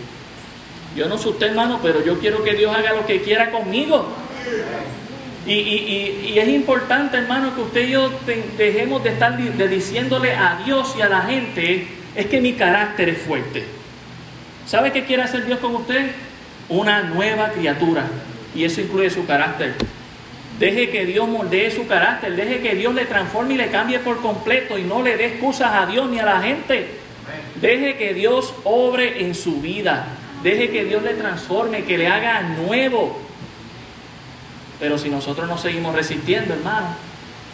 Yo 0.95 1.07
no 1.07 1.17
sé 1.17 1.29
usted, 1.29 1.47
hermano, 1.47 1.79
pero 1.81 2.03
yo 2.05 2.19
quiero 2.19 2.43
que 2.43 2.53
Dios 2.53 2.75
haga 2.75 2.93
lo 2.93 3.07
que 3.07 3.21
quiera 3.21 3.49
conmigo. 3.49 4.05
Y, 5.47 6.37
es 6.37 6.47
importante, 6.49 7.17
hermano, 7.17 7.55
que 7.55 7.61
usted 7.61 7.87
y 7.87 7.91
yo 7.91 8.11
dejemos 8.57 9.03
de 9.03 9.11
estar 9.11 9.37
diciéndole 9.37 10.33
a 10.33 10.59
Dios 10.65 10.93
y 10.97 11.01
a 11.01 11.07
la 11.07 11.21
gente, 11.21 11.87
es 12.15 12.25
que 12.25 12.41
mi 12.41 12.53
carácter 12.53 13.09
es 13.09 13.19
fuerte. 13.19 13.63
¿Sabe 14.65 14.91
qué 14.91 15.05
quiere 15.05 15.23
hacer 15.23 15.45
Dios 15.45 15.59
con 15.59 15.75
usted? 15.75 16.11
Una 16.67 17.03
nueva 17.03 17.51
criatura. 17.51 18.03
Y 18.53 18.65
eso 18.65 18.81
incluye 18.81 19.09
su 19.09 19.25
carácter. 19.25 19.75
Deje 20.59 20.89
que 20.89 21.05
Dios 21.05 21.27
moldee 21.29 21.71
su 21.71 21.87
carácter, 21.87 22.35
deje 22.35 22.59
que 22.59 22.75
Dios 22.75 22.93
le 22.95 23.05
transforme 23.05 23.53
y 23.53 23.57
le 23.57 23.67
cambie 23.67 23.99
por 23.99 24.21
completo 24.21 24.77
y 24.77 24.83
no 24.83 25.03
le 25.03 25.15
dé 25.15 25.27
excusas 25.27 25.71
a 25.71 25.85
Dios 25.85 26.09
ni 26.09 26.19
a 26.19 26.25
la 26.25 26.41
gente. 26.41 26.87
Deje 27.61 27.95
que 27.95 28.13
Dios 28.13 28.53
obre 28.63 29.23
en 29.23 29.35
su 29.35 29.61
vida, 29.61 30.07
deje 30.43 30.71
que 30.71 30.83
Dios 30.85 31.03
le 31.03 31.13
transforme, 31.13 31.83
que 31.83 31.97
le 31.97 32.07
haga 32.07 32.41
nuevo. 32.41 33.26
Pero 34.79 34.97
si 34.97 35.09
nosotros 35.09 35.47
no 35.47 35.57
seguimos 35.57 35.95
resistiendo, 35.95 36.53
hermano, 36.53 36.87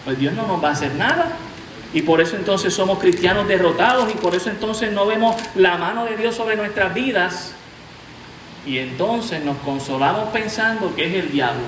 pues 0.06 0.20
Dios 0.20 0.34
no 0.34 0.46
nos 0.48 0.64
va 0.64 0.70
a 0.70 0.72
hacer 0.74 0.94
nada. 0.96 1.34
Y 1.94 2.02
por 2.02 2.22
eso 2.22 2.36
entonces 2.36 2.74
somos 2.74 3.00
cristianos 3.00 3.48
derrotados 3.48 4.12
y 4.12 4.18
por 4.18 4.34
eso 4.36 4.50
entonces 4.50 4.92
no 4.92 5.06
vemos 5.06 5.36
la 5.56 5.78
mano 5.78 6.06
de 6.06 6.18
Dios 6.18 6.36
sobre 6.36 6.56
nuestras 6.56 6.94
vidas. 6.94 7.54
Y 8.66 8.80
entonces 8.80 9.44
nos 9.44 9.58
consolamos 9.58 10.30
pensando 10.30 10.96
que 10.96 11.06
es 11.06 11.24
el 11.24 11.32
diablo 11.32 11.64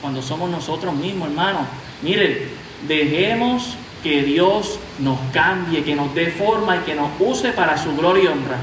cuando 0.00 0.22
somos 0.22 0.50
nosotros 0.50 0.94
mismos, 0.94 1.28
hermanos. 1.28 1.62
Miren, 2.02 2.48
dejemos 2.86 3.76
que 4.02 4.22
Dios 4.22 4.78
nos 5.00 5.18
cambie, 5.32 5.82
que 5.82 5.94
nos 5.94 6.14
dé 6.14 6.28
forma 6.28 6.76
y 6.76 6.80
que 6.80 6.94
nos 6.94 7.10
use 7.18 7.50
para 7.50 7.76
su 7.76 7.96
gloria 7.96 8.24
y 8.24 8.26
honra. 8.28 8.58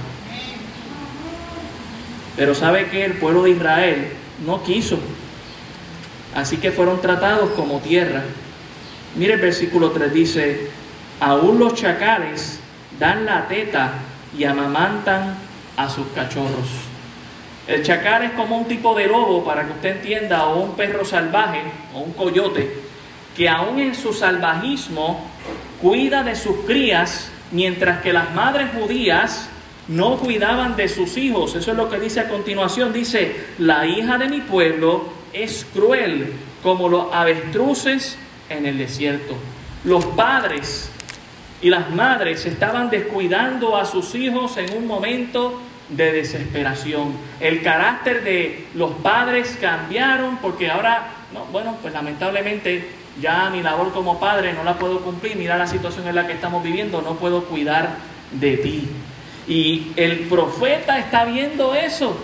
Pero 2.37 2.55
sabe 2.55 2.87
que 2.89 3.05
el 3.05 3.13
pueblo 3.13 3.43
de 3.43 3.51
Israel 3.51 4.13
no 4.45 4.63
quiso. 4.63 4.97
Así 6.35 6.57
que 6.57 6.71
fueron 6.71 7.01
tratados 7.01 7.51
como 7.51 7.79
tierra. 7.79 8.23
Mire 9.15 9.35
el 9.35 9.41
versículo 9.41 9.91
3 9.91 10.13
dice, 10.13 10.69
aún 11.21 11.57
los 11.57 11.73
chacales 11.75 12.59
dan 12.99 13.25
la 13.25 13.47
teta 13.47 13.93
y 14.37 14.43
amamantan 14.43 15.37
a 15.77 15.89
sus 15.89 16.07
cachorros. 16.07 16.67
El 17.67 17.83
chacal 17.83 18.23
es 18.23 18.31
como 18.31 18.57
un 18.57 18.65
tipo 18.65 18.93
de 18.93 19.07
lobo, 19.07 19.43
para 19.43 19.65
que 19.65 19.71
usted 19.71 19.95
entienda, 19.97 20.47
o 20.47 20.61
un 20.61 20.75
perro 20.75 21.03
salvaje, 21.03 21.61
o 21.95 22.01
un 22.01 22.11
coyote, 22.13 22.69
que 23.35 23.49
aún 23.49 23.79
en 23.79 23.95
su 23.95 24.13
salvajismo 24.13 25.25
cuida 25.81 26.21
de 26.21 26.35
sus 26.35 26.57
crías, 26.65 27.31
mientras 27.51 28.01
que 28.01 28.13
las 28.13 28.35
madres 28.35 28.69
judías 28.77 29.49
no 29.87 30.17
cuidaban 30.17 30.75
de 30.75 30.89
sus 30.89 31.17
hijos. 31.17 31.55
Eso 31.55 31.71
es 31.71 31.77
lo 31.77 31.89
que 31.89 31.99
dice 31.99 32.19
a 32.19 32.27
continuación. 32.27 32.91
Dice, 32.91 33.47
la 33.57 33.85
hija 33.85 34.17
de 34.17 34.27
mi 34.27 34.41
pueblo 34.41 35.09
es 35.35 35.65
cruel 35.73 36.33
como 36.63 36.89
los 36.89 37.13
avestruces 37.13 38.17
en 38.49 38.65
el 38.65 38.77
desierto. 38.77 39.35
Los 39.83 40.05
padres 40.05 40.89
y 41.61 41.69
las 41.69 41.89
madres 41.91 42.45
estaban 42.45 42.89
descuidando 42.89 43.75
a 43.75 43.85
sus 43.85 44.15
hijos 44.15 44.57
en 44.57 44.75
un 44.77 44.87
momento 44.87 45.61
de 45.89 46.11
desesperación. 46.11 47.13
El 47.39 47.61
carácter 47.61 48.23
de 48.23 48.67
los 48.73 48.91
padres 48.91 49.57
cambiaron 49.59 50.37
porque 50.37 50.69
ahora, 50.69 51.07
no, 51.33 51.45
bueno, 51.45 51.77
pues 51.81 51.93
lamentablemente 51.93 52.89
ya 53.21 53.49
mi 53.49 53.61
labor 53.61 53.93
como 53.93 54.19
padre 54.19 54.53
no 54.53 54.63
la 54.63 54.77
puedo 54.77 54.99
cumplir, 54.99 55.35
mira 55.35 55.57
la 55.57 55.67
situación 55.67 56.07
en 56.07 56.15
la 56.15 56.27
que 56.27 56.33
estamos 56.33 56.63
viviendo, 56.63 57.01
no 57.01 57.15
puedo 57.15 57.45
cuidar 57.45 57.97
de 58.31 58.57
ti. 58.57 58.89
Y 59.47 59.91
el 59.95 60.21
profeta 60.21 60.97
está 60.97 61.25
viendo 61.25 61.75
eso. 61.75 62.17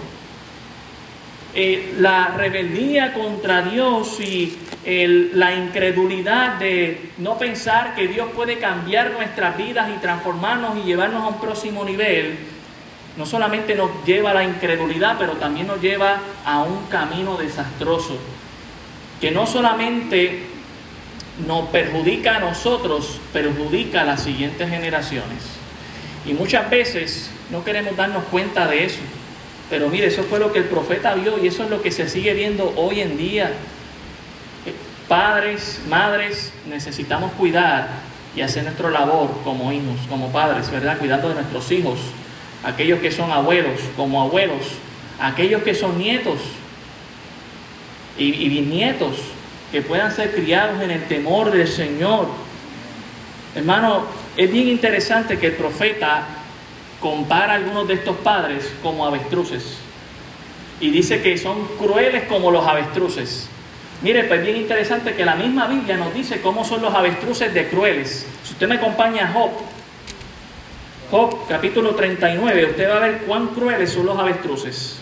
Eh, 1.53 1.95
la 1.99 2.29
rebeldía 2.29 3.13
contra 3.13 3.61
Dios 3.61 4.19
y 4.21 4.57
la 4.85 5.53
incredulidad 5.53 6.55
de 6.55 7.11
no 7.17 7.37
pensar 7.37 7.93
que 7.93 8.07
Dios 8.07 8.29
puede 8.33 8.57
cambiar 8.57 9.11
nuestras 9.11 9.57
vidas 9.57 9.89
y 9.95 9.99
transformarnos 9.99 10.77
y 10.77 10.83
llevarnos 10.83 11.23
a 11.23 11.27
un 11.27 11.39
próximo 11.39 11.83
nivel, 11.83 12.37
no 13.17 13.25
solamente 13.25 13.75
nos 13.75 13.89
lleva 14.05 14.31
a 14.31 14.33
la 14.33 14.43
incredulidad, 14.43 15.17
pero 15.19 15.33
también 15.33 15.67
nos 15.67 15.81
lleva 15.81 16.19
a 16.45 16.63
un 16.63 16.85
camino 16.85 17.35
desastroso, 17.37 18.17
que 19.19 19.29
no 19.29 19.45
solamente 19.45 20.43
nos 21.45 21.67
perjudica 21.69 22.37
a 22.37 22.39
nosotros, 22.39 23.19
perjudica 23.33 24.01
a 24.01 24.05
las 24.05 24.23
siguientes 24.23 24.69
generaciones. 24.69 25.43
Y 26.25 26.33
muchas 26.33 26.69
veces 26.69 27.29
no 27.51 27.63
queremos 27.63 27.95
darnos 27.95 28.23
cuenta 28.25 28.67
de 28.67 28.85
eso. 28.85 29.01
Pero 29.71 29.87
mire, 29.87 30.07
eso 30.07 30.23
fue 30.23 30.37
lo 30.37 30.51
que 30.51 30.59
el 30.59 30.65
profeta 30.65 31.15
vio 31.15 31.41
y 31.41 31.47
eso 31.47 31.63
es 31.63 31.69
lo 31.69 31.81
que 31.81 31.91
se 31.91 32.09
sigue 32.09 32.33
viendo 32.33 32.73
hoy 32.75 32.99
en 32.99 33.17
día. 33.17 33.53
Padres, 35.07 35.79
madres, 35.87 36.51
necesitamos 36.67 37.31
cuidar 37.31 37.87
y 38.35 38.41
hacer 38.41 38.63
nuestra 38.63 38.89
labor 38.89 39.31
como 39.45 39.71
hijos, 39.71 40.01
como 40.09 40.29
padres, 40.29 40.69
¿verdad? 40.69 40.97
Cuidando 40.97 41.29
de 41.29 41.35
nuestros 41.35 41.71
hijos, 41.71 41.99
aquellos 42.65 42.99
que 42.99 43.11
son 43.11 43.31
abuelos 43.31 43.79
como 43.95 44.21
abuelos, 44.21 44.73
aquellos 45.21 45.63
que 45.63 45.73
son 45.73 45.97
nietos 45.97 46.39
y, 48.17 48.25
y 48.25 48.49
bisnietos, 48.49 49.15
que 49.71 49.81
puedan 49.81 50.13
ser 50.13 50.35
criados 50.35 50.81
en 50.81 50.91
el 50.91 51.05
temor 51.05 51.49
del 51.49 51.69
Señor. 51.69 52.27
Hermano, 53.55 54.03
es 54.35 54.51
bien 54.51 54.67
interesante 54.67 55.39
que 55.39 55.47
el 55.47 55.53
profeta 55.53 56.27
compara 57.01 57.55
algunos 57.55 57.87
de 57.87 57.95
estos 57.95 58.15
padres 58.17 58.71
como 58.81 59.05
avestruces. 59.05 59.77
y 60.79 60.89
dice 60.89 61.21
que 61.21 61.37
son 61.37 61.67
crueles 61.77 62.23
como 62.23 62.49
los 62.49 62.65
avestruces. 62.67 63.47
Mire, 64.01 64.23
pues 64.23 64.41
bien 64.41 64.57
interesante 64.57 65.13
que 65.13 65.23
la 65.23 65.35
misma 65.35 65.67
Biblia 65.67 65.95
nos 65.95 66.11
dice 66.11 66.41
cómo 66.41 66.65
son 66.65 66.81
los 66.81 66.91
avestruces 66.91 67.53
de 67.53 67.67
crueles. 67.67 68.25
Si 68.43 68.53
usted 68.53 68.67
me 68.67 68.75
acompaña 68.75 69.25
a 69.25 69.31
Job, 69.31 69.51
Job 71.11 71.47
capítulo 71.47 71.93
39, 71.93 72.65
usted 72.65 72.89
va 72.89 72.95
a 72.95 72.99
ver 72.99 73.17
cuán 73.27 73.49
crueles 73.49 73.91
son 73.91 74.07
los 74.07 74.17
avestruces. 74.17 74.97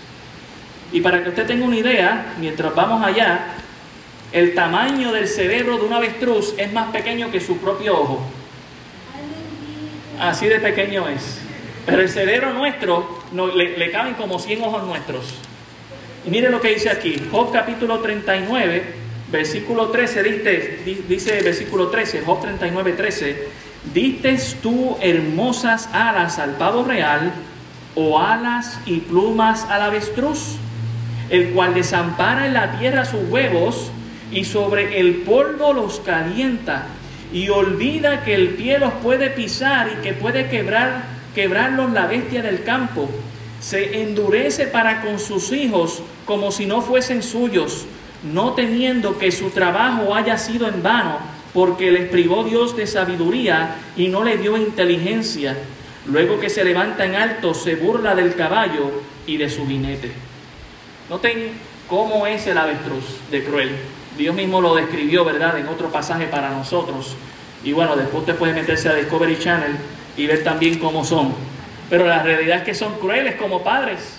Y 0.91 1.00
para 1.00 1.24
que 1.24 1.29
usted 1.29 1.48
tenga 1.48 1.65
una 1.65 1.77
idea, 1.77 2.34
mientras 2.39 2.75
vamos 2.75 3.01
allá, 3.06 3.53
el 4.34 4.53
tamaño 4.53 5.13
del 5.13 5.29
cerebro 5.29 5.77
de 5.77 5.86
un 5.86 5.94
avestruz 5.94 6.56
es 6.58 6.74
más 6.74 6.91
pequeño 6.91 7.32
que 7.32 7.39
su 7.39 7.58
propio 7.58 7.98
ojo. 7.98 8.20
Así 10.20 10.48
de 10.48 10.60
pequeño 10.60 11.08
es. 11.08 11.39
Pero 11.86 12.01
el 12.01 12.09
cerebro 12.09 12.53
nuestro 12.53 13.24
no, 13.31 13.48
le, 13.48 13.77
le 13.77 13.91
caben 13.91 14.13
como 14.15 14.39
100 14.39 14.63
ojos 14.63 14.83
nuestros. 14.83 15.33
Y 16.25 16.29
mire 16.29 16.50
lo 16.50 16.59
que 16.59 16.74
dice 16.74 16.89
aquí, 16.89 17.15
Job 17.31 17.51
capítulo 17.51 18.00
39, 18.00 18.83
versículo 19.31 19.88
13, 19.88 20.24
dice, 20.24 20.79
dice 21.07 21.41
versículo 21.41 21.88
13, 21.88 22.21
Job 22.21 22.41
39, 22.41 22.93
13, 22.93 23.48
¿diste 23.93 24.38
tú 24.62 24.98
hermosas 25.01 25.89
alas 25.93 26.39
al 26.39 26.51
pavo 26.55 26.83
real 26.83 27.31
o 27.95 28.19
alas 28.19 28.79
y 28.86 28.98
plumas 29.00 29.65
al 29.65 29.83
avestruz? 29.83 30.57
El 31.29 31.51
cual 31.51 31.74
desampara 31.74 32.48
en 32.48 32.53
la 32.53 32.79
tierra 32.79 33.05
sus 33.05 33.29
huevos 33.29 33.91
y 34.31 34.43
sobre 34.43 35.00
el 35.00 35.17
polvo 35.17 35.74
los 35.74 36.00
calienta 36.00 36.88
y 37.31 37.50
olvida 37.50 38.24
que 38.24 38.33
el 38.33 38.50
pie 38.50 38.79
los 38.79 38.93
puede 38.93 39.29
pisar 39.29 39.91
y 39.93 40.01
que 40.01 40.13
puede 40.13 40.48
quebrar, 40.48 41.03
quebrarlos 41.39 41.93
la 41.93 42.05
bestia 42.05 42.41
del 42.41 42.65
campo 42.65 43.10
se 43.62 44.01
endurece 44.01 44.67
para 44.67 45.01
con 45.01 45.19
sus 45.19 45.53
hijos 45.53 46.01
como 46.25 46.51
si 46.51 46.65
no 46.65 46.81
fuesen 46.81 47.24
suyos, 47.24 47.86
no 48.24 48.55
temiendo 48.55 49.17
que 49.17 49.31
su 49.31 49.50
trabajo 49.50 50.13
haya 50.13 50.38
sido 50.38 50.67
en 50.67 50.84
vano, 50.84 51.17
porque 51.53 51.91
les 51.91 52.10
privó 52.10 52.43
Dios 52.43 52.75
de 52.75 52.86
sabiduría 52.86 53.77
y 53.96 54.10
no 54.10 54.25
le 54.25 54.36
dio 54.36 54.58
inteligencia. 54.58 55.55
Luego 56.08 56.41
que 56.41 56.50
se 56.50 56.65
levanta 56.65 57.05
en 57.05 57.15
alto, 57.15 57.53
se 57.53 57.75
burla 57.75 58.15
del 58.15 58.36
caballo 58.36 58.91
y 59.25 59.38
de 59.38 59.50
su 59.50 59.65
jinete. 59.65 60.12
Noten 61.10 61.51
cómo 61.88 62.27
es 62.27 62.48
el 62.48 62.58
avestruz 62.58 63.05
de 63.31 63.46
cruel. 63.46 63.77
Dios 64.17 64.36
mismo 64.36 64.60
lo 64.60 64.75
describió, 64.75 65.24
¿verdad?, 65.24 65.58
en 65.58 65.69
otro 65.69 65.89
pasaje 65.89 66.25
para 66.25 66.50
nosotros. 66.50 67.15
Y 67.63 67.72
bueno, 67.72 67.96
después 67.96 68.24
usted 68.24 68.36
puede 68.36 68.51
meterse 68.51 68.89
a 68.89 68.96
Discovery 68.96 69.39
Channel 69.39 69.77
y 70.18 70.28
ver 70.28 70.44
también 70.44 70.80
cómo 70.80 71.04
son. 71.04 71.34
Pero 71.89 72.06
la 72.06 72.22
realidad 72.22 72.60
es 72.60 72.63
que 72.63 72.74
son 72.74 73.00
crueles 73.00 73.36
como 73.36 73.63
padres. 73.63 74.18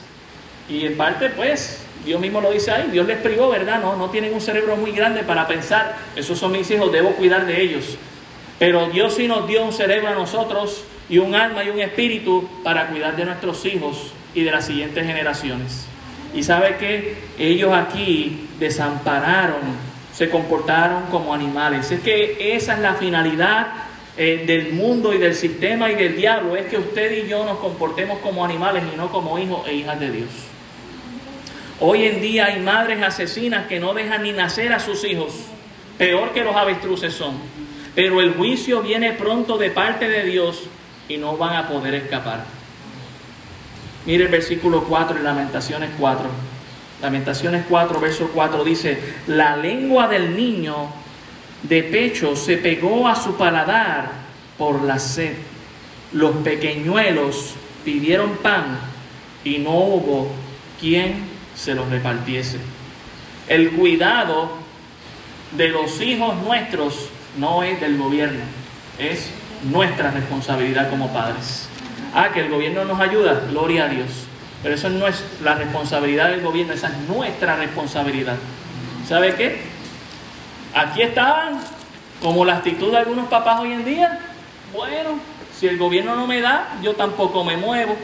Y 0.69 0.87
en 0.87 0.97
parte, 0.97 1.31
pues, 1.31 1.83
Dios 2.05 2.21
mismo 2.21 2.41
lo 2.41 2.51
dice 2.51 2.71
ahí, 2.71 2.89
Dios 2.91 3.07
les 3.07 3.19
privó, 3.19 3.51
¿verdad? 3.51 3.81
No, 3.81 3.97
no 3.97 4.11
tienen 4.11 4.33
un 4.33 4.41
cerebro 4.41 4.77
muy 4.77 4.93
grande 4.93 5.23
para 5.23 5.47
pensar, 5.47 5.97
esos 6.17 6.39
son 6.39 6.53
mis 6.53 6.71
hijos, 6.71 6.91
debo 6.91 7.11
cuidar 7.11 7.47
de 7.47 7.61
ellos. 7.61 7.97
Pero 8.59 8.89
Dios 8.89 9.15
sí 9.15 9.27
nos 9.27 9.47
dio 9.47 9.65
un 9.65 9.73
cerebro 9.73 10.09
a 10.09 10.15
nosotros 10.15 10.85
y 11.09 11.19
un 11.19 11.35
alma 11.35 11.65
y 11.65 11.71
un 11.71 11.81
espíritu 11.81 12.49
para 12.63 12.89
cuidar 12.89 13.17
de 13.17 13.25
nuestros 13.25 13.65
hijos 13.67 14.13
y 14.35 14.45
de 14.45 14.51
las 14.51 14.67
siguientes 14.67 15.05
generaciones. 15.07 15.87
Y 16.35 16.43
sabe 16.43 16.77
que 16.77 17.17
ellos 17.39 17.73
aquí 17.73 18.49
desampararon, 18.59 19.61
se 20.15 20.31
comportaron 20.31 21.05
como 21.11 21.35
animales. 21.35 21.91
Es 21.91 22.01
que 22.01 22.55
esa 22.55 22.75
es 22.75 22.81
la 22.81 22.95
finalidad 22.95 23.69
eh, 24.17 24.45
del 24.47 24.73
mundo 24.73 25.15
y 25.15 25.19
del 25.19 25.35
sistema 25.35 25.91
y 25.91 25.95
del 25.95 26.17
diablo 26.17 26.57
es 26.57 26.67
que 26.67 26.79
usted 26.79 27.25
y 27.25 27.29
yo 27.29 27.45
nos 27.45 27.59
comportemos 27.59 28.19
como 28.19 28.45
animales 28.45 28.85
y 28.93 28.97
no 28.97 29.11
como 29.11 29.39
hijos 29.39 29.67
e 29.69 29.75
hijas 29.75 29.99
de 30.01 30.11
Dios. 30.11 30.31
Hoy 31.79 32.05
en 32.05 32.21
día 32.21 32.47
hay 32.47 32.61
madres 32.61 33.03
asesinas 33.03 33.67
que 33.67 33.81
no 33.81 33.95
dejan 33.95 34.23
ni 34.23 34.33
nacer 34.33 34.73
a 34.73 34.81
sus 34.81 35.05
hijos, 35.05 35.33
peor 35.97 36.33
que 36.33 36.45
los 36.45 36.55
avestruces 36.55 37.15
son. 37.15 37.35
Pero 37.95 38.21
el 38.21 38.35
juicio 38.35 38.83
viene 38.83 39.13
pronto 39.13 39.57
de 39.57 39.71
parte 39.71 40.09
de 40.09 40.25
Dios 40.25 40.65
y 41.09 41.17
no 41.17 41.37
van 41.37 41.57
a 41.57 41.69
poder 41.69 41.95
escapar. 41.95 42.45
Mire 44.07 44.25
el 44.25 44.31
versículo 44.31 44.85
4 44.85 45.19
en 45.19 45.25
Lamentaciones 45.25 45.91
4. 45.99 46.29
Lamentaciones 47.03 47.65
4, 47.69 48.01
verso 48.01 48.31
4 48.35 48.65
dice, 48.65 48.99
la 49.27 49.57
lengua 49.57 50.07
del 50.07 50.37
niño 50.37 50.93
de 51.63 51.83
pecho 51.83 52.37
se 52.37 52.57
pegó 52.57 53.07
a 53.09 53.15
su 53.15 53.37
paladar 53.37 54.11
por 54.57 54.83
la 54.83 54.99
sed. 54.99 55.35
Los 56.13 56.37
pequeñuelos 56.37 57.55
pidieron 57.85 58.37
pan 58.37 58.79
y 59.45 59.59
no 59.59 59.71
hubo 59.71 60.31
quien 60.81 61.25
se 61.55 61.75
los 61.75 61.89
repartiese. 61.89 62.59
El 63.49 63.71
cuidado 63.73 64.51
de 65.57 65.69
los 65.69 66.01
hijos 66.01 66.37
nuestros 66.43 67.09
no 67.39 67.63
es 67.63 67.81
del 67.81 67.97
gobierno, 67.97 68.41
es 68.99 69.31
nuestra 69.71 70.11
responsabilidad 70.11 70.91
como 70.91 71.13
padres. 71.13 71.69
Ah, 72.15 72.31
que 72.33 72.41
el 72.41 72.51
gobierno 72.51 72.85
nos 72.85 73.01
ayuda, 73.01 73.45
gloria 73.51 73.85
a 73.85 73.89
Dios. 73.89 74.27
Pero 74.63 74.75
eso 74.75 74.91
no 74.91 75.07
es 75.07 75.25
la 75.43 75.55
responsabilidad 75.55 76.31
del 76.31 76.43
gobierno, 76.43 76.75
esa 76.75 76.89
es 76.89 77.09
nuestra 77.09 77.57
responsabilidad. 77.57 78.37
¿Sabe 79.07 79.35
qué? 79.35 79.61
Aquí 80.75 81.03
estaban, 81.03 81.61
como 82.23 82.45
la 82.45 82.57
actitud 82.57 82.91
de 82.93 82.99
algunos 82.99 83.29
papás 83.29 83.61
hoy 83.61 83.73
en 83.73 83.85
día. 83.85 84.21
Bueno, 84.73 85.19
si 85.59 85.67
el 85.67 85.79
gobierno 85.79 86.15
no 86.15 86.27
me 86.27 86.41
da, 86.41 86.79
yo 86.83 86.95
tampoco 86.95 87.45
me 87.45 87.57
muevo. 87.57 87.97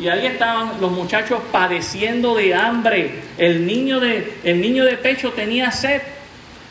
Y 0.00 0.08
ahí 0.08 0.26
estaban 0.26 0.80
los 0.80 0.90
muchachos 0.90 1.40
padeciendo 1.52 2.34
de 2.34 2.54
hambre. 2.54 3.20
El 3.38 3.66
niño 3.66 4.00
de, 4.00 4.38
el 4.42 4.60
niño 4.60 4.84
de 4.84 4.96
pecho 4.96 5.32
tenía 5.32 5.70
sed. 5.70 6.02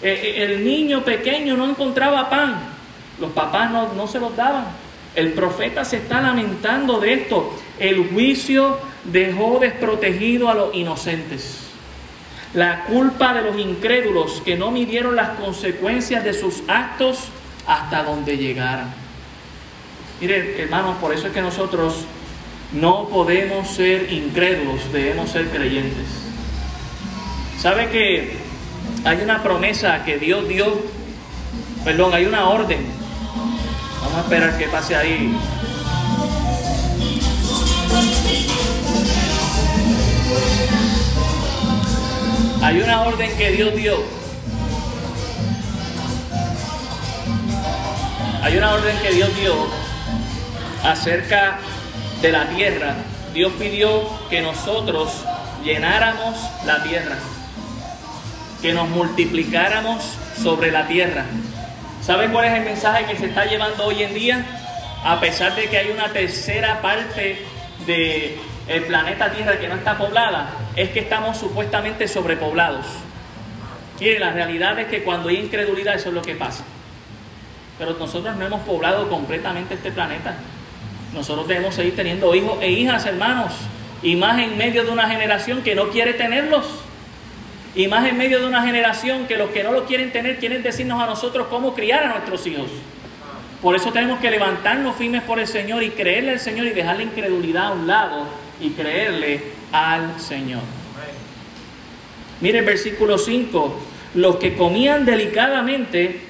E, 0.02 0.10
e, 0.10 0.44
el 0.44 0.66
niño 0.66 1.04
pequeño 1.04 1.56
no 1.56 1.70
encontraba 1.70 2.30
pan. 2.30 2.60
Los 3.20 3.32
papás 3.32 3.72
no, 3.72 3.94
no 3.94 4.08
se 4.08 4.20
los 4.20 4.36
daban. 4.36 4.66
El 5.16 5.34
profeta 5.34 5.86
se 5.86 5.98
está 5.98 6.20
lamentando 6.20 7.00
de 7.00 7.14
esto. 7.14 7.54
El 7.80 8.10
juicio 8.10 8.80
dejó 9.06 9.60
desprotegido 9.60 10.50
a 10.50 10.56
los 10.56 10.76
inocentes. 10.76 11.71
La 12.54 12.84
culpa 12.86 13.34
de 13.34 13.44
los 13.44 13.58
incrédulos 13.58 14.42
que 14.44 14.58
no 14.58 14.72
midieron 14.72 15.16
las 15.16 15.30
consecuencias 15.40 16.24
de 16.24 16.34
sus 16.34 16.64
actos 16.68 17.30
hasta 17.66 18.04
donde 18.04 18.38
llegaran. 18.38 18.94
Mire, 20.20 20.62
hermanos, 20.62 20.98
por 20.98 21.14
eso 21.14 21.28
es 21.28 21.34
que 21.34 21.42
nosotros 21.42 22.06
no 22.74 23.08
podemos 23.10 23.68
ser 23.68 24.12
incrédulos, 24.12 24.92
debemos 24.92 25.30
ser 25.30 25.48
creyentes. 25.48 26.06
¿Sabe 27.58 27.90
que 27.90 28.38
hay 29.04 29.22
una 29.22 29.42
promesa 29.44 30.04
que 30.04 30.18
Dios 30.18 30.48
dio? 30.48 30.82
Perdón, 31.84 32.14
hay 32.14 32.26
una 32.26 32.50
orden. 32.50 32.86
Vamos 34.02 34.18
a 34.18 34.22
esperar 34.22 34.58
que 34.58 34.68
pase 34.68 34.96
ahí. 34.96 35.34
Hay 42.64 42.80
una 42.80 43.02
orden 43.02 43.36
que 43.38 43.52
Dios 43.52 43.76
dio. 43.76 44.04
Hay 48.44 48.56
una 48.56 48.74
orden 48.74 48.98
que 49.00 49.12
Dios 49.12 49.36
dio 49.36 49.56
acerca 50.84 51.58
de 52.22 52.32
la 52.32 52.46
tierra. 52.50 52.96
Dios 53.34 53.52
pidió 53.58 54.08
que 54.30 54.42
nosotros 54.42 55.12
llenáramos 55.64 56.38
la 56.66 56.84
tierra, 56.84 57.18
que 58.62 58.74
nos 58.74 58.90
multiplicáramos 58.90 60.04
sobre 60.42 60.72
la 60.72 60.88
tierra. 60.88 61.26
¿Saben 62.04 62.32
cuál 62.32 62.46
es 62.46 62.54
el 62.54 62.66
mensaje 62.66 63.06
que 63.06 63.18
se 63.18 63.26
está 63.26 63.46
llevando 63.46 63.86
hoy 63.86 64.04
en 64.04 64.14
día? 64.14 64.46
A 65.04 65.20
pesar 65.20 65.56
de 65.56 65.68
que 65.68 65.78
hay 65.78 65.90
una 65.90 66.10
tercera 66.10 66.80
parte 66.82 67.44
de 67.88 68.40
el 68.68 68.84
planeta 68.84 69.32
Tierra 69.32 69.60
que 69.60 69.68
no 69.68 69.76
está 69.76 69.98
poblada, 69.98 70.52
es 70.76 70.90
que 70.90 71.00
estamos 71.00 71.38
supuestamente 71.38 72.08
sobrepoblados. 72.08 72.86
Y 74.00 74.18
la 74.18 74.32
realidad 74.32 74.80
es 74.80 74.88
que 74.88 75.04
cuando 75.04 75.30
hay 75.30 75.38
incredulidad 75.38 75.96
eso 75.96 76.10
es 76.10 76.16
lo 76.16 76.22
que 76.22 76.36
pasa. 76.36 76.64
Pero 77.78 77.94
nosotros 78.00 78.36
no 78.36 78.46
hemos 78.46 78.62
poblado 78.62 79.10
completamente 79.10 79.76
este 79.76 79.92
planeta. 79.92 80.36
Nosotros 81.14 81.48
debemos 81.48 81.76
seguir 81.76 81.96
teniendo 81.96 82.34
hijos 82.34 82.58
e 82.62 82.72
hijas, 82.72 83.06
hermanos. 83.06 83.54
Y 84.02 84.16
más 84.16 84.40
en 84.40 84.58
medio 84.58 84.84
de 84.84 84.92
una 84.92 85.08
generación 85.08 85.62
que 85.62 85.76
no 85.76 85.90
quiere 85.90 86.14
tenerlos. 86.14 86.66
Y 87.76 87.88
más 87.88 88.08
en 88.08 88.18
medio 88.18 88.40
de 88.40 88.48
una 88.48 88.64
generación 88.64 89.28
que 89.28 89.38
los 89.38 89.52
que 89.52 89.64
no 89.64 89.72
lo 89.72 89.86
quieren 89.86 90.12
tener 90.12 90.40
quieren 90.40 90.64
decirnos 90.64 91.02
a 91.02 91.06
nosotros 91.06 91.48
cómo 91.48 91.74
criar 91.74 92.04
a 92.04 92.10
nuestros 92.10 92.46
hijos. 92.48 92.70
Por 93.62 93.76
eso 93.76 93.92
tenemos 93.92 94.20
que 94.20 94.32
levantarnos 94.32 94.96
firmes 94.96 95.22
por 95.22 95.40
el 95.40 95.48
Señor 95.48 95.84
y 95.84 95.92
creerle 95.92 96.32
al 96.32 96.40
Señor 96.40 96.66
y 96.66 96.72
dejar 96.72 96.98
la 96.98 97.04
incredulidad 97.04 97.68
a 97.68 97.72
un 97.72 97.86
lado 97.86 98.41
y 98.62 98.70
creerle 98.72 99.42
al 99.72 100.20
Señor. 100.20 100.62
Mire 102.42 102.60
el 102.60 102.66
versículo 102.66 103.18
5, 103.18 103.80
los 104.16 104.38
que 104.38 104.56
comían 104.56 105.06
delicadamente 105.06 106.22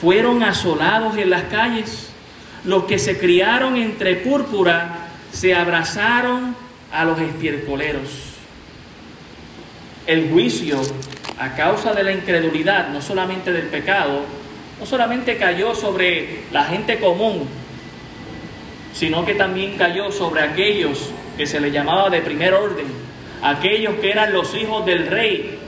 fueron 0.00 0.42
asolados 0.42 1.16
en 1.16 1.30
las 1.30 1.44
calles, 1.44 2.08
los 2.64 2.84
que 2.84 2.98
se 2.98 3.18
criaron 3.18 3.76
entre 3.76 4.16
púrpura 4.16 5.08
se 5.32 5.54
abrazaron 5.54 6.56
a 6.92 7.04
los 7.04 7.20
estiércoleros. 7.20 8.10
El 10.06 10.30
juicio 10.30 10.80
a 11.38 11.54
causa 11.54 11.92
de 11.92 12.02
la 12.02 12.12
incredulidad, 12.12 12.88
no 12.88 13.00
solamente 13.00 13.52
del 13.52 13.66
pecado, 13.66 14.22
no 14.80 14.86
solamente 14.86 15.36
cayó 15.36 15.74
sobre 15.74 16.42
la 16.50 16.64
gente 16.64 16.98
común, 16.98 17.48
sino 18.92 19.24
que 19.24 19.34
también 19.34 19.76
cayó 19.76 20.10
sobre 20.12 20.42
aquellos 20.42 21.10
que 21.36 21.46
se 21.46 21.60
les 21.60 21.72
llamaba 21.72 22.10
de 22.10 22.20
primer 22.20 22.54
orden, 22.54 22.86
aquellos 23.42 23.94
que 23.96 24.10
eran 24.10 24.32
los 24.32 24.54
hijos 24.54 24.84
del 24.86 25.06
rey. 25.06 25.58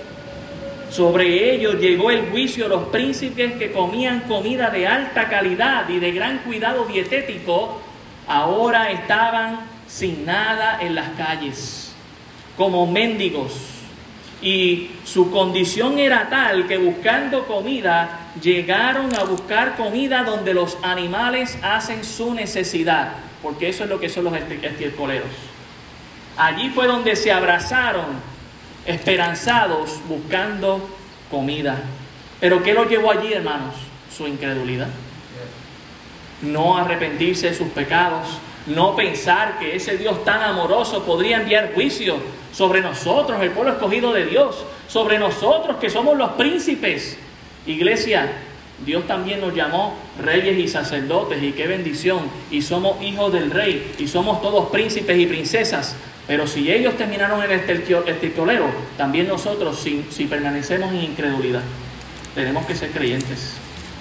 Sobre 0.90 1.54
ellos 1.54 1.76
llegó 1.80 2.10
el 2.10 2.30
juicio 2.30 2.68
los 2.68 2.84
príncipes 2.88 3.54
que 3.54 3.72
comían 3.72 4.20
comida 4.20 4.70
de 4.70 4.86
alta 4.86 5.28
calidad 5.28 5.88
y 5.88 5.98
de 5.98 6.12
gran 6.12 6.38
cuidado 6.38 6.84
dietético, 6.84 7.80
ahora 8.28 8.90
estaban 8.90 9.60
sin 9.88 10.24
nada 10.24 10.78
en 10.80 10.94
las 10.94 11.10
calles, 11.16 11.94
como 12.56 12.86
mendigos 12.86 13.73
y 14.44 14.90
su 15.04 15.30
condición 15.30 15.98
era 15.98 16.28
tal 16.28 16.66
que 16.66 16.76
buscando 16.76 17.46
comida 17.46 18.28
llegaron 18.42 19.14
a 19.16 19.24
buscar 19.24 19.74
comida 19.74 20.22
donde 20.22 20.52
los 20.52 20.76
animales 20.82 21.56
hacen 21.62 22.04
su 22.04 22.34
necesidad, 22.34 23.14
porque 23.42 23.70
eso 23.70 23.84
es 23.84 23.90
lo 23.90 23.98
que 23.98 24.10
son 24.10 24.24
los 24.24 24.34
estiércoleros. 24.34 25.30
Allí 26.36 26.68
fue 26.68 26.86
donde 26.86 27.16
se 27.16 27.32
abrazaron 27.32 28.04
esperanzados 28.84 29.98
buscando 30.06 30.90
comida. 31.30 31.78
Pero 32.38 32.62
¿qué 32.62 32.74
los 32.74 32.86
llevó 32.90 33.12
allí, 33.12 33.32
hermanos? 33.32 33.74
Su 34.14 34.26
incredulidad. 34.26 34.88
No 36.42 36.76
arrepentirse 36.76 37.48
de 37.48 37.54
sus 37.56 37.68
pecados, 37.68 38.28
no 38.66 38.94
pensar 38.94 39.58
que 39.58 39.74
ese 39.74 39.96
Dios 39.96 40.22
tan 40.22 40.42
amoroso 40.42 41.02
podría 41.04 41.38
enviar 41.38 41.72
juicio 41.72 42.16
sobre 42.54 42.80
nosotros, 42.80 43.42
el 43.42 43.50
pueblo 43.50 43.72
escogido 43.72 44.12
de 44.12 44.26
Dios, 44.26 44.64
sobre 44.86 45.18
nosotros 45.18 45.76
que 45.78 45.90
somos 45.90 46.16
los 46.16 46.30
príncipes. 46.32 47.16
Iglesia, 47.66 48.30
Dios 48.86 49.06
también 49.06 49.40
nos 49.40 49.54
llamó 49.54 49.96
reyes 50.22 50.58
y 50.58 50.68
sacerdotes 50.68 51.42
y 51.42 51.52
qué 51.52 51.66
bendición. 51.66 52.20
Y 52.52 52.62
somos 52.62 53.02
hijos 53.02 53.32
del 53.32 53.50
rey 53.50 53.94
y 53.98 54.06
somos 54.06 54.40
todos 54.40 54.68
príncipes 54.70 55.18
y 55.18 55.26
princesas. 55.26 55.96
Pero 56.28 56.46
si 56.46 56.70
ellos 56.70 56.96
terminaron 56.96 57.42
en 57.42 57.50
el 57.50 57.60
estircolero, 57.60 58.66
también 58.96 59.26
nosotros, 59.26 59.78
si 59.78 60.24
permanecemos 60.24 60.92
en 60.92 61.02
incredulidad, 61.02 61.62
tenemos 62.34 62.66
que 62.66 62.76
ser 62.76 62.90
creyentes 62.90 63.54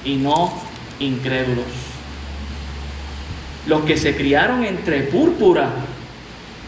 y 0.06 0.16
no 0.16 0.54
incrédulos. 1.00 1.66
Los 3.68 3.84
que 3.84 3.98
se 3.98 4.16
criaron 4.16 4.64
entre 4.64 5.04
púrpura 5.04 5.70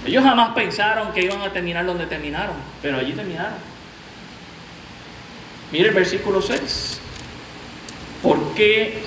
ellos 0.05 0.23
jamás 0.23 0.53
pensaron 0.53 1.11
que 1.13 1.23
iban 1.23 1.41
a 1.41 1.51
terminar 1.51 1.85
donde 1.85 2.05
terminaron, 2.05 2.55
pero 2.81 2.97
allí 2.97 3.13
terminaron. 3.13 3.57
Mire 5.71 5.89
el 5.89 5.95
versículo 5.95 6.41
6. 6.41 7.01
Porque 8.21 9.03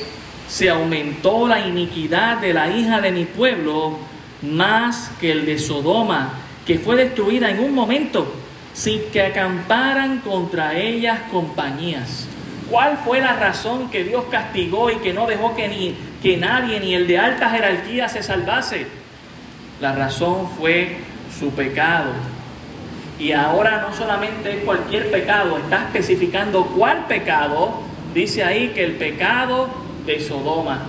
se 0.48 0.70
aumentó 0.70 1.46
la 1.46 1.66
iniquidad 1.66 2.38
de 2.38 2.52
la 2.52 2.70
hija 2.70 3.00
de 3.00 3.12
mi 3.12 3.24
pueblo 3.24 3.98
más 4.42 5.11
que 5.20 5.32
el 5.32 5.46
de 5.46 5.58
Sodoma, 5.58 6.34
que 6.66 6.78
fue 6.78 6.96
destruida 6.96 7.50
en 7.50 7.61
un 7.61 7.74
momento, 7.74 8.34
sin 8.74 9.02
que 9.11 9.22
acamparan 9.22 10.20
contra 10.20 10.76
ellas 10.76 11.20
compañías. 11.30 12.28
¿Cuál 12.70 12.98
fue 12.98 13.20
la 13.20 13.32
razón 13.34 13.90
que 13.90 14.04
Dios 14.04 14.24
castigó 14.30 14.90
y 14.90 14.96
que 14.96 15.12
no 15.12 15.26
dejó 15.26 15.56
que, 15.56 15.68
ni, 15.68 15.96
que 16.22 16.37
nadie, 16.37 16.78
ni 16.80 16.94
el 16.94 17.06
de 17.06 17.18
alta 17.18 17.50
jerarquía, 17.50 18.08
se 18.08 18.22
salvase? 18.22 18.87
La 19.81 19.93
razón 19.93 20.49
fue 20.59 20.97
su 21.38 21.51
pecado. 21.51 22.11
Y 23.19 23.33
ahora 23.33 23.87
no 23.88 23.95
solamente 23.95 24.59
es 24.59 24.64
cualquier 24.64 25.11
pecado, 25.11 25.59
está 25.59 25.85
especificando 25.85 26.67
cuál 26.67 27.07
pecado. 27.07 27.81
Dice 28.12 28.43
ahí 28.43 28.69
que 28.69 28.85
el 28.85 28.93
pecado 28.93 29.69
de 30.05 30.21
Sodoma. 30.21 30.83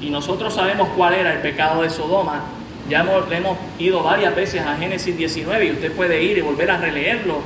Y 0.00 0.10
nosotros 0.10 0.54
sabemos 0.54 0.88
cuál 0.96 1.14
era 1.14 1.32
el 1.32 1.40
pecado 1.40 1.82
de 1.82 1.90
Sodoma. 1.90 2.42
Ya 2.88 3.00
hemos, 3.00 3.30
hemos 3.30 3.56
ido 3.78 4.02
varias 4.02 4.34
veces 4.34 4.62
a 4.62 4.76
Génesis 4.76 5.16
19 5.16 5.64
y 5.64 5.70
usted 5.70 5.92
puede 5.92 6.22
ir 6.24 6.38
y 6.38 6.40
volver 6.40 6.72
a 6.72 6.78
releerlo 6.78 7.40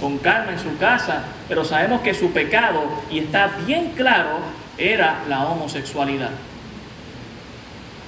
con 0.00 0.16
calma 0.18 0.52
en 0.52 0.58
su 0.58 0.78
casa, 0.78 1.24
pero 1.48 1.64
sabemos 1.64 2.00
que 2.00 2.14
su 2.14 2.30
pecado, 2.30 2.84
y 3.10 3.18
está 3.18 3.50
bien 3.66 3.92
claro, 3.96 4.38
era 4.78 5.24
la 5.28 5.44
homosexualidad 5.46 6.30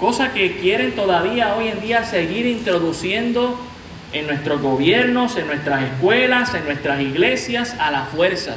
cosa 0.01 0.33
que 0.33 0.57
quieren 0.57 0.93
todavía 0.97 1.55
hoy 1.55 1.69
en 1.69 1.81
día 1.81 2.05
seguir 2.05 2.47
introduciendo 2.47 3.61
en 4.13 4.27
nuestros 4.27 4.61
gobiernos, 4.63 5.37
en 5.37 5.47
nuestras 5.47 5.83
escuelas, 5.83 6.55
en 6.55 6.65
nuestras 6.65 7.01
iglesias, 7.03 7.77
a 7.79 7.91
la 7.91 8.07
fuerza. 8.07 8.57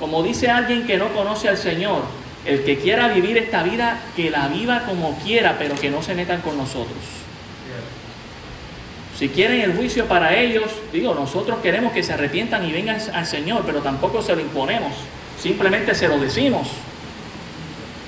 Como 0.00 0.22
dice 0.22 0.50
alguien 0.50 0.86
que 0.86 0.96
no 0.96 1.12
conoce 1.12 1.50
al 1.50 1.58
Señor, 1.58 2.02
el 2.46 2.64
que 2.64 2.78
quiera 2.78 3.08
vivir 3.08 3.36
esta 3.36 3.62
vida, 3.62 4.00
que 4.16 4.30
la 4.30 4.48
viva 4.48 4.84
como 4.86 5.18
quiera, 5.18 5.56
pero 5.58 5.74
que 5.74 5.90
no 5.90 6.02
se 6.02 6.14
metan 6.14 6.40
con 6.40 6.56
nosotros. 6.56 6.96
Si 9.18 9.28
quieren 9.28 9.60
el 9.60 9.74
juicio 9.74 10.06
para 10.06 10.36
ellos, 10.36 10.70
digo, 10.92 11.14
nosotros 11.14 11.58
queremos 11.62 11.92
que 11.92 12.02
se 12.02 12.12
arrepientan 12.12 12.66
y 12.66 12.72
vengan 12.72 12.98
al 13.14 13.26
Señor, 13.26 13.62
pero 13.64 13.80
tampoco 13.80 14.22
se 14.22 14.34
lo 14.34 14.40
imponemos, 14.40 14.92
simplemente 15.40 15.94
se 15.94 16.08
lo 16.08 16.18
decimos. 16.18 16.68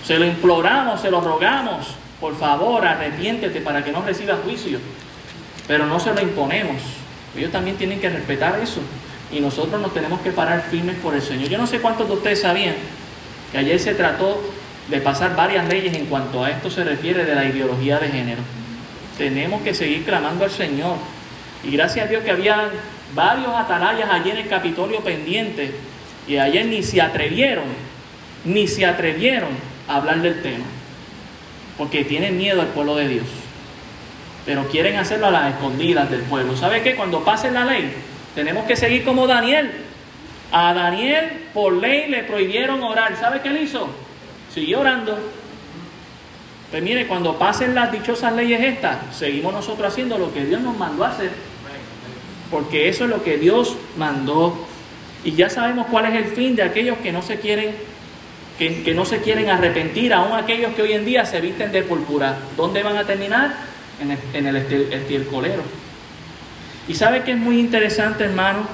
Se 0.08 0.18
lo 0.18 0.24
imploramos, 0.24 1.02
se 1.02 1.10
lo 1.10 1.20
rogamos, 1.20 1.86
por 2.18 2.34
favor, 2.34 2.86
arrepiéntete 2.86 3.60
para 3.60 3.84
que 3.84 3.92
no 3.92 4.00
recibas 4.00 4.38
juicio. 4.42 4.78
Pero 5.66 5.84
no 5.84 6.00
se 6.00 6.14
lo 6.14 6.22
imponemos. 6.22 6.76
Ellos 7.36 7.52
también 7.52 7.76
tienen 7.76 8.00
que 8.00 8.08
respetar 8.08 8.58
eso. 8.58 8.80
Y 9.30 9.40
nosotros 9.40 9.78
nos 9.78 9.92
tenemos 9.92 10.22
que 10.22 10.30
parar 10.30 10.62
firmes 10.70 10.96
por 10.96 11.14
el 11.14 11.20
Señor. 11.20 11.50
Yo 11.50 11.58
no 11.58 11.66
sé 11.66 11.80
cuántos 11.80 12.08
de 12.08 12.14
ustedes 12.14 12.40
sabían 12.40 12.76
que 13.52 13.58
ayer 13.58 13.78
se 13.78 13.92
trató 13.92 14.40
de 14.88 14.98
pasar 15.02 15.36
varias 15.36 15.68
leyes 15.68 15.94
en 15.94 16.06
cuanto 16.06 16.42
a 16.42 16.52
esto 16.52 16.70
se 16.70 16.84
refiere 16.84 17.26
de 17.26 17.34
la 17.34 17.44
ideología 17.44 17.98
de 17.98 18.08
género. 18.08 18.40
Tenemos 19.18 19.60
que 19.60 19.74
seguir 19.74 20.06
clamando 20.06 20.44
al 20.44 20.50
Señor. 20.50 20.96
Y 21.62 21.72
gracias 21.72 22.06
a 22.06 22.08
Dios 22.08 22.24
que 22.24 22.30
había 22.30 22.70
varios 23.14 23.54
atalayas 23.54 24.08
allí 24.08 24.30
en 24.30 24.38
el 24.38 24.48
Capitolio 24.48 25.00
pendiente. 25.00 25.74
Y 26.26 26.38
ayer 26.38 26.64
ni 26.64 26.82
se 26.82 27.02
atrevieron, 27.02 27.66
ni 28.46 28.66
se 28.66 28.86
atrevieron 28.86 29.77
hablar 29.88 30.20
del 30.20 30.42
tema, 30.42 30.64
porque 31.76 32.04
tienen 32.04 32.36
miedo 32.36 32.60
al 32.60 32.68
pueblo 32.68 32.96
de 32.96 33.08
Dios, 33.08 33.26
pero 34.46 34.68
quieren 34.68 34.96
hacerlo 34.96 35.26
a 35.26 35.30
las 35.30 35.54
escondidas 35.54 36.10
del 36.10 36.20
pueblo. 36.22 36.56
¿Sabe 36.56 36.82
qué? 36.82 36.94
Cuando 36.94 37.24
pase 37.24 37.50
la 37.50 37.64
ley, 37.64 37.92
tenemos 38.34 38.66
que 38.66 38.76
seguir 38.76 39.04
como 39.04 39.26
Daniel. 39.26 39.70
A 40.52 40.72
Daniel 40.72 41.46
por 41.52 41.74
ley 41.74 42.08
le 42.08 42.22
prohibieron 42.22 42.82
orar. 42.82 43.16
¿Sabe 43.16 43.40
qué 43.42 43.48
él 43.48 43.62
hizo? 43.62 43.88
Siguió 44.54 44.80
orando. 44.80 45.18
Pues 46.70 46.82
mire, 46.82 47.06
cuando 47.06 47.38
pasen 47.38 47.74
las 47.74 47.90
dichosas 47.92 48.34
leyes 48.34 48.60
estas, 48.60 49.16
seguimos 49.16 49.52
nosotros 49.52 49.90
haciendo 49.90 50.18
lo 50.18 50.32
que 50.32 50.44
Dios 50.44 50.60
nos 50.60 50.76
mandó 50.76 51.04
a 51.04 51.08
hacer. 51.08 51.30
Porque 52.50 52.88
eso 52.88 53.04
es 53.04 53.10
lo 53.10 53.22
que 53.22 53.38
Dios 53.38 53.76
mandó. 53.96 54.66
Y 55.24 55.32
ya 55.32 55.50
sabemos 55.50 55.86
cuál 55.90 56.06
es 56.06 56.14
el 56.14 56.26
fin 56.26 56.56
de 56.56 56.62
aquellos 56.62 56.98
que 56.98 57.12
no 57.12 57.22
se 57.22 57.40
quieren 57.40 57.74
que, 58.58 58.92
no 58.92 59.04
se 59.04 59.20
quieren 59.20 59.48
arrepentir, 59.48 60.12
aún 60.12 60.36
aquellos 60.36 60.74
que 60.74 60.82
hoy 60.82 60.92
en 60.92 61.04
día 61.04 61.24
se 61.24 61.40
visten 61.40 61.70
de 61.70 61.82
púrpura. 61.84 62.36
¿Dónde 62.56 62.82
van 62.82 62.96
a 62.96 63.04
terminar? 63.04 63.54
En 64.00 64.10
el, 64.46 64.56
en. 64.56 64.66
Y 66.88 66.94
sabe 66.94 67.22
que 67.22 67.32
es 67.32 67.38
muy 67.38 67.60
interesante, 67.60 68.24
hermano, 68.24 68.66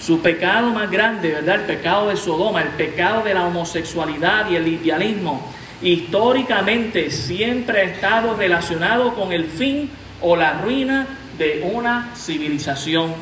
su 0.00 0.20
pecado 0.20 0.70
más 0.70 0.90
grande, 0.90 1.30
¿verdad? 1.30 1.56
El 1.56 1.62
pecado 1.62 2.08
de 2.08 2.16
Sodoma, 2.16 2.60
el 2.60 2.68
pecado 2.68 3.22
de 3.22 3.32
la 3.32 3.46
homosexualidad 3.46 4.50
y 4.50 4.56
el 4.56 4.68
idealismo, 4.68 5.50
históricamente 5.80 7.10
siempre 7.10 7.80
ha 7.80 7.84
estado 7.84 8.36
relacionado 8.36 9.14
con 9.14 9.32
el 9.32 9.46
fin 9.46 9.90
o 10.20 10.36
la 10.36 10.60
ruina 10.60 11.06
de 11.38 11.70
una 11.72 12.12
civilización. 12.16 13.14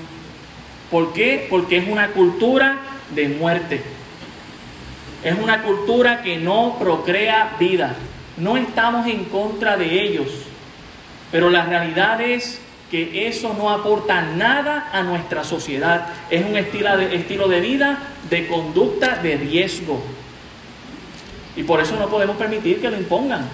¿Por 0.91 1.13
qué? 1.13 1.47
Porque 1.49 1.79
es 1.79 1.89
una 1.89 2.09
cultura 2.09 2.79
de 3.15 3.29
muerte. 3.29 4.02
Es 5.25 5.39
una 5.39 5.63
cultura 5.63 6.23
que 6.23 6.37
no 6.37 6.77
procrea 6.79 7.57
vida. 7.59 7.95
No 8.37 8.57
estamos 8.57 9.07
en 9.07 9.25
contra 9.27 9.77
de 9.77 10.03
ellos. 10.03 10.29
Pero 11.31 11.49
la 11.49 11.65
realidad 11.65 12.21
es 12.21 12.61
que 12.91 13.27
eso 13.27 13.55
no 13.57 13.71
aporta 13.71 14.21
nada 14.21 14.91
a 14.93 15.03
nuestra 15.03 15.45
sociedad. 15.45 16.09
Es 16.29 16.45
un 16.45 16.57
estilo 16.57 16.97
de, 16.97 17.15
estilo 17.15 17.49
de 17.49 17.61
vida 17.61 17.99
de 18.29 18.47
conducta 18.49 19.17
de 19.17 19.37
riesgo. 19.37 20.03
Y 21.57 21.63
por 21.63 21.81
eso 21.81 21.97
no 21.97 22.09
podemos 22.09 22.37
permitir 22.37 22.81
que 22.81 22.91
lo 22.91 22.97
impongan. 22.97 23.49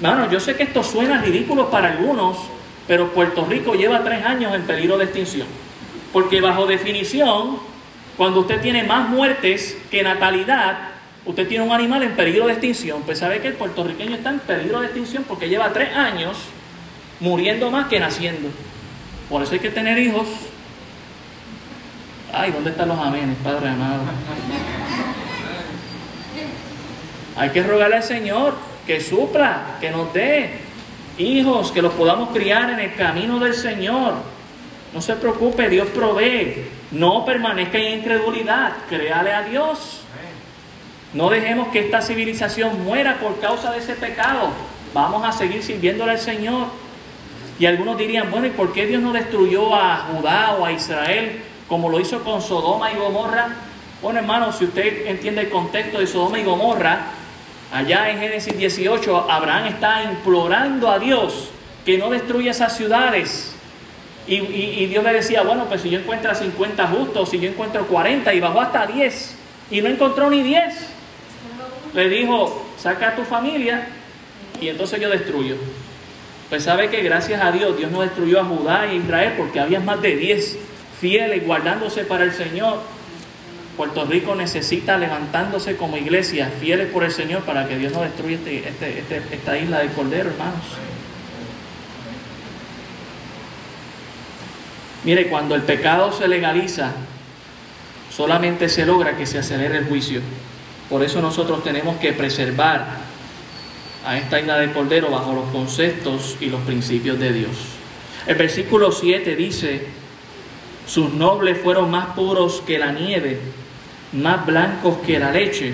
Bueno, 0.00 0.30
yo 0.30 0.40
sé 0.40 0.56
que 0.56 0.64
esto 0.64 0.82
suena 0.82 1.22
ridículo 1.22 1.70
para 1.70 1.92
algunos, 1.92 2.36
pero 2.88 3.12
Puerto 3.12 3.46
Rico 3.46 3.74
lleva 3.74 4.02
tres 4.02 4.24
años 4.24 4.54
en 4.54 4.62
peligro 4.62 4.98
de 4.98 5.04
extinción. 5.04 5.46
Porque 6.12 6.40
bajo 6.40 6.66
definición, 6.66 7.58
cuando 8.16 8.40
usted 8.40 8.60
tiene 8.60 8.82
más 8.82 9.08
muertes 9.08 9.78
que 9.90 10.02
natalidad, 10.02 10.91
usted 11.24 11.48
tiene 11.48 11.64
un 11.64 11.72
animal 11.72 12.02
en 12.02 12.12
peligro 12.12 12.46
de 12.46 12.52
extinción, 12.52 13.02
pues 13.02 13.18
sabe 13.18 13.40
que 13.40 13.48
el 13.48 13.54
puertorriqueño 13.54 14.16
está 14.16 14.30
en 14.30 14.40
peligro 14.40 14.80
de 14.80 14.86
extinción 14.86 15.24
porque 15.28 15.48
lleva 15.48 15.72
tres 15.72 15.94
años 15.94 16.36
muriendo 17.20 17.70
más 17.70 17.88
que 17.88 18.00
naciendo. 18.00 18.48
Por 19.28 19.42
eso 19.42 19.52
hay 19.52 19.60
que 19.60 19.70
tener 19.70 19.98
hijos. 19.98 20.28
Ay, 22.32 22.50
¿dónde 22.50 22.70
están 22.70 22.88
los 22.88 22.98
amenes, 22.98 23.36
Padre 23.44 23.68
amado? 23.68 24.02
Hay 27.36 27.50
que 27.50 27.62
rogarle 27.62 27.96
al 27.96 28.02
Señor 28.02 28.54
que 28.86 29.00
supla, 29.00 29.76
que 29.80 29.90
nos 29.90 30.12
dé 30.12 30.50
hijos, 31.18 31.70
que 31.72 31.82
los 31.82 31.92
podamos 31.94 32.30
criar 32.30 32.70
en 32.70 32.80
el 32.80 32.94
camino 32.94 33.38
del 33.38 33.54
Señor. 33.54 34.14
No 34.92 35.00
se 35.00 35.14
preocupe, 35.14 35.68
Dios 35.68 35.88
provee. 35.88 36.64
No 36.90 37.24
permanezca 37.24 37.78
en 37.78 38.00
incredulidad, 38.00 38.72
créale 38.88 39.32
a 39.32 39.42
Dios. 39.42 40.01
No 41.14 41.28
dejemos 41.28 41.68
que 41.68 41.80
esta 41.80 42.00
civilización 42.00 42.84
muera 42.84 43.18
por 43.18 43.38
causa 43.38 43.70
de 43.70 43.78
ese 43.78 43.94
pecado. 43.94 44.48
Vamos 44.94 45.22
a 45.24 45.32
seguir 45.32 45.62
sirviéndole 45.62 46.12
al 46.12 46.18
Señor. 46.18 46.68
Y 47.58 47.66
algunos 47.66 47.98
dirían, 47.98 48.30
bueno, 48.30 48.46
¿y 48.46 48.50
por 48.50 48.72
qué 48.72 48.86
Dios 48.86 49.02
no 49.02 49.12
destruyó 49.12 49.74
a 49.74 50.08
Judá 50.10 50.56
o 50.58 50.64
a 50.64 50.72
Israel 50.72 51.42
como 51.68 51.90
lo 51.90 52.00
hizo 52.00 52.24
con 52.24 52.40
Sodoma 52.40 52.92
y 52.92 52.96
Gomorra? 52.96 53.48
Bueno, 54.00 54.20
hermano, 54.20 54.52
si 54.52 54.64
usted 54.64 55.06
entiende 55.06 55.42
el 55.42 55.50
contexto 55.50 55.98
de 55.98 56.06
Sodoma 56.06 56.38
y 56.38 56.44
Gomorra, 56.44 57.00
allá 57.72 58.08
en 58.10 58.18
Génesis 58.18 58.56
18, 58.56 59.30
Abraham 59.30 59.66
está 59.66 60.02
implorando 60.04 60.90
a 60.90 60.98
Dios 60.98 61.50
que 61.84 61.98
no 61.98 62.08
destruya 62.08 62.52
esas 62.52 62.74
ciudades. 62.74 63.54
Y, 64.26 64.36
y 64.36 64.86
Dios 64.86 65.04
le 65.04 65.12
decía, 65.12 65.42
bueno, 65.42 65.66
pues 65.66 65.82
si 65.82 65.90
yo 65.90 65.98
encuentro 65.98 66.34
50 66.34 66.86
justos, 66.86 67.28
si 67.28 67.38
yo 67.38 67.50
encuentro 67.50 67.86
40, 67.86 68.32
y 68.32 68.40
bajó 68.40 68.62
hasta 68.62 68.86
10, 68.86 69.36
y 69.70 69.82
no 69.82 69.88
encontró 69.88 70.30
ni 70.30 70.42
10 70.42 71.01
le 71.94 72.08
dijo, 72.08 72.66
saca 72.78 73.08
a 73.08 73.16
tu 73.16 73.22
familia 73.22 73.86
y 74.60 74.68
entonces 74.68 75.00
yo 75.00 75.10
destruyo. 75.10 75.56
Pues 76.48 76.64
sabe 76.64 76.90
que 76.90 77.02
gracias 77.02 77.42
a 77.42 77.50
Dios, 77.50 77.76
Dios 77.76 77.90
no 77.90 78.02
destruyó 78.02 78.40
a 78.40 78.44
Judá 78.44 78.86
e 78.86 78.96
Israel 78.96 79.34
porque 79.36 79.60
había 79.60 79.80
más 79.80 80.00
de 80.02 80.16
10 80.16 80.58
fieles 81.00 81.46
guardándose 81.46 82.04
para 82.04 82.24
el 82.24 82.32
Señor. 82.32 82.80
Puerto 83.76 84.04
Rico 84.04 84.34
necesita 84.34 84.98
levantándose 84.98 85.76
como 85.76 85.96
iglesia, 85.96 86.50
fieles 86.60 86.88
por 86.88 87.04
el 87.04 87.10
Señor, 87.10 87.42
para 87.42 87.66
que 87.66 87.78
Dios 87.78 87.92
no 87.92 88.02
destruya 88.02 88.36
este, 88.36 88.68
este, 88.68 88.98
este, 88.98 89.22
esta 89.32 89.58
isla 89.58 89.78
del 89.78 89.92
Cordero, 89.92 90.28
hermanos. 90.30 90.64
Mire, 95.04 95.28
cuando 95.28 95.54
el 95.54 95.62
pecado 95.62 96.12
se 96.12 96.28
legaliza, 96.28 96.92
solamente 98.14 98.68
se 98.68 98.84
logra 98.84 99.16
que 99.16 99.26
se 99.26 99.38
acelere 99.38 99.78
el 99.78 99.86
juicio. 99.86 100.20
Por 100.92 101.02
eso 101.02 101.22
nosotros 101.22 101.64
tenemos 101.64 101.96
que 101.96 102.12
preservar 102.12 102.86
a 104.04 104.18
esta 104.18 104.38
isla 104.38 104.58
del 104.58 104.72
Cordero 104.72 105.10
bajo 105.10 105.32
los 105.32 105.46
conceptos 105.46 106.36
y 106.38 106.50
los 106.50 106.60
principios 106.60 107.18
de 107.18 107.32
Dios. 107.32 107.56
El 108.26 108.34
versículo 108.34 108.92
7 108.92 109.34
dice, 109.34 109.86
sus 110.86 111.14
nobles 111.14 111.56
fueron 111.62 111.90
más 111.90 112.08
puros 112.08 112.62
que 112.66 112.78
la 112.78 112.92
nieve, 112.92 113.40
más 114.12 114.44
blancos 114.44 114.98
que 114.98 115.18
la 115.18 115.32
leche, 115.32 115.72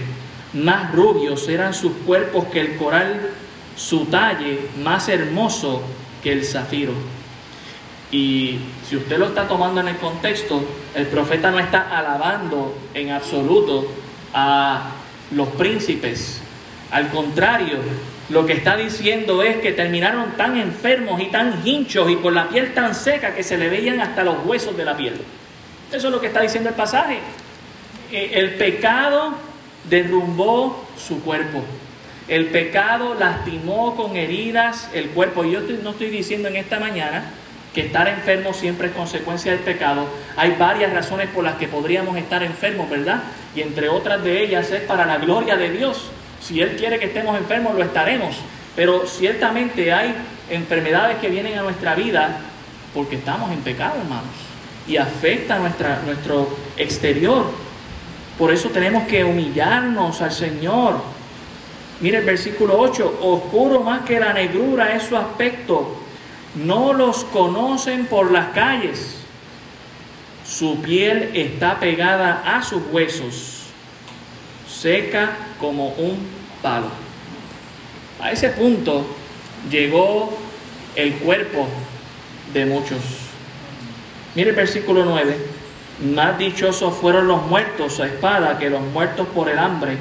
más 0.52 0.94
rubios 0.94 1.48
eran 1.48 1.74
sus 1.74 1.94
cuerpos 2.06 2.44
que 2.52 2.60
el 2.60 2.76
coral, 2.76 3.30
su 3.74 4.04
talle 4.04 4.68
más 4.84 5.08
hermoso 5.08 5.82
que 6.22 6.30
el 6.30 6.44
zafiro. 6.44 6.92
Y 8.12 8.60
si 8.88 8.94
usted 8.94 9.18
lo 9.18 9.26
está 9.26 9.48
tomando 9.48 9.80
en 9.80 9.88
el 9.88 9.96
contexto, 9.96 10.62
el 10.94 11.08
profeta 11.08 11.50
no 11.50 11.58
está 11.58 11.98
alabando 11.98 12.72
en 12.94 13.10
absoluto 13.10 13.84
a 14.32 14.92
los 15.30 15.48
príncipes. 15.48 16.40
Al 16.90 17.10
contrario, 17.10 17.78
lo 18.30 18.46
que 18.46 18.54
está 18.54 18.76
diciendo 18.76 19.42
es 19.42 19.58
que 19.58 19.72
terminaron 19.72 20.36
tan 20.36 20.56
enfermos 20.58 21.20
y 21.20 21.26
tan 21.26 21.66
hinchos 21.66 22.10
y 22.10 22.16
con 22.16 22.34
la 22.34 22.48
piel 22.48 22.74
tan 22.74 22.94
seca 22.94 23.34
que 23.34 23.42
se 23.42 23.56
le 23.56 23.68
veían 23.68 24.00
hasta 24.00 24.22
los 24.24 24.44
huesos 24.44 24.76
de 24.76 24.84
la 24.84 24.96
piel. 24.96 25.14
Eso 25.92 26.08
es 26.08 26.12
lo 26.12 26.20
que 26.20 26.26
está 26.26 26.42
diciendo 26.42 26.68
el 26.68 26.74
pasaje. 26.74 27.20
Eh, 28.12 28.32
el 28.34 28.54
pecado 28.54 29.34
derrumbó 29.88 30.86
su 30.96 31.22
cuerpo. 31.22 31.62
El 32.26 32.46
pecado 32.48 33.14
lastimó 33.18 33.96
con 33.96 34.16
heridas 34.16 34.90
el 34.92 35.08
cuerpo. 35.10 35.44
Y 35.44 35.52
yo 35.52 35.60
no 35.82 35.90
estoy 35.90 36.10
diciendo 36.10 36.48
en 36.48 36.56
esta 36.56 36.78
mañana 36.78 37.24
que 37.74 37.82
estar 37.82 38.08
enfermo 38.08 38.52
siempre 38.52 38.88
es 38.88 38.94
consecuencia 38.94 39.52
del 39.52 39.60
pecado. 39.60 40.06
Hay 40.36 40.56
varias 40.58 40.92
razones 40.92 41.28
por 41.28 41.44
las 41.44 41.56
que 41.56 41.68
podríamos 41.68 42.16
estar 42.16 42.42
enfermos, 42.42 42.88
¿verdad? 42.88 43.22
Y 43.54 43.60
entre 43.60 43.88
otras 43.88 44.22
de 44.24 44.42
ellas 44.42 44.70
es 44.70 44.80
para 44.82 45.04
la 45.04 45.18
gloria 45.18 45.56
de 45.56 45.70
Dios. 45.70 46.10
Si 46.40 46.60
Él 46.60 46.76
quiere 46.76 46.98
que 46.98 47.06
estemos 47.06 47.36
enfermos, 47.36 47.74
lo 47.74 47.84
estaremos. 47.84 48.36
Pero 48.74 49.06
ciertamente 49.06 49.92
hay 49.92 50.14
enfermedades 50.50 51.18
que 51.18 51.28
vienen 51.28 51.58
a 51.58 51.62
nuestra 51.62 51.94
vida 51.94 52.40
porque 52.94 53.16
estamos 53.16 53.50
en 53.52 53.60
pecado, 53.60 53.96
hermanos. 54.00 54.24
Y 54.86 54.96
afecta 54.96 55.58
nuestra, 55.58 56.00
nuestro 56.06 56.56
exterior. 56.76 57.44
Por 58.38 58.52
eso 58.52 58.70
tenemos 58.70 59.06
que 59.06 59.24
humillarnos 59.24 60.22
al 60.22 60.32
Señor. 60.32 61.02
Mire 62.00 62.18
el 62.18 62.24
versículo 62.24 62.78
8, 62.78 63.18
oscuro 63.20 63.80
más 63.82 64.02
que 64.02 64.18
la 64.18 64.32
negrura 64.32 64.94
es 64.94 65.02
su 65.02 65.16
aspecto 65.16 66.07
no 66.54 66.92
los 66.92 67.24
conocen 67.24 68.06
por 68.06 68.30
las 68.30 68.48
calles. 68.48 69.16
Su 70.44 70.80
piel 70.80 71.30
está 71.34 71.78
pegada 71.78 72.42
a 72.46 72.62
sus 72.62 72.82
huesos, 72.90 73.64
seca 74.66 75.36
como 75.60 75.88
un 75.90 76.26
palo. 76.62 76.88
A 78.20 78.32
ese 78.32 78.48
punto 78.50 79.06
llegó 79.70 80.36
el 80.96 81.14
cuerpo 81.16 81.68
de 82.54 82.64
muchos. 82.64 82.98
Mire 84.34 84.50
el 84.50 84.56
versículo 84.56 85.04
9. 85.04 85.36
Más 86.14 86.38
dichosos 86.38 86.94
fueron 86.94 87.28
los 87.28 87.44
muertos 87.46 88.00
a 88.00 88.06
espada 88.06 88.58
que 88.58 88.70
los 88.70 88.80
muertos 88.80 89.26
por 89.28 89.48
el 89.48 89.58
hambre, 89.58 89.98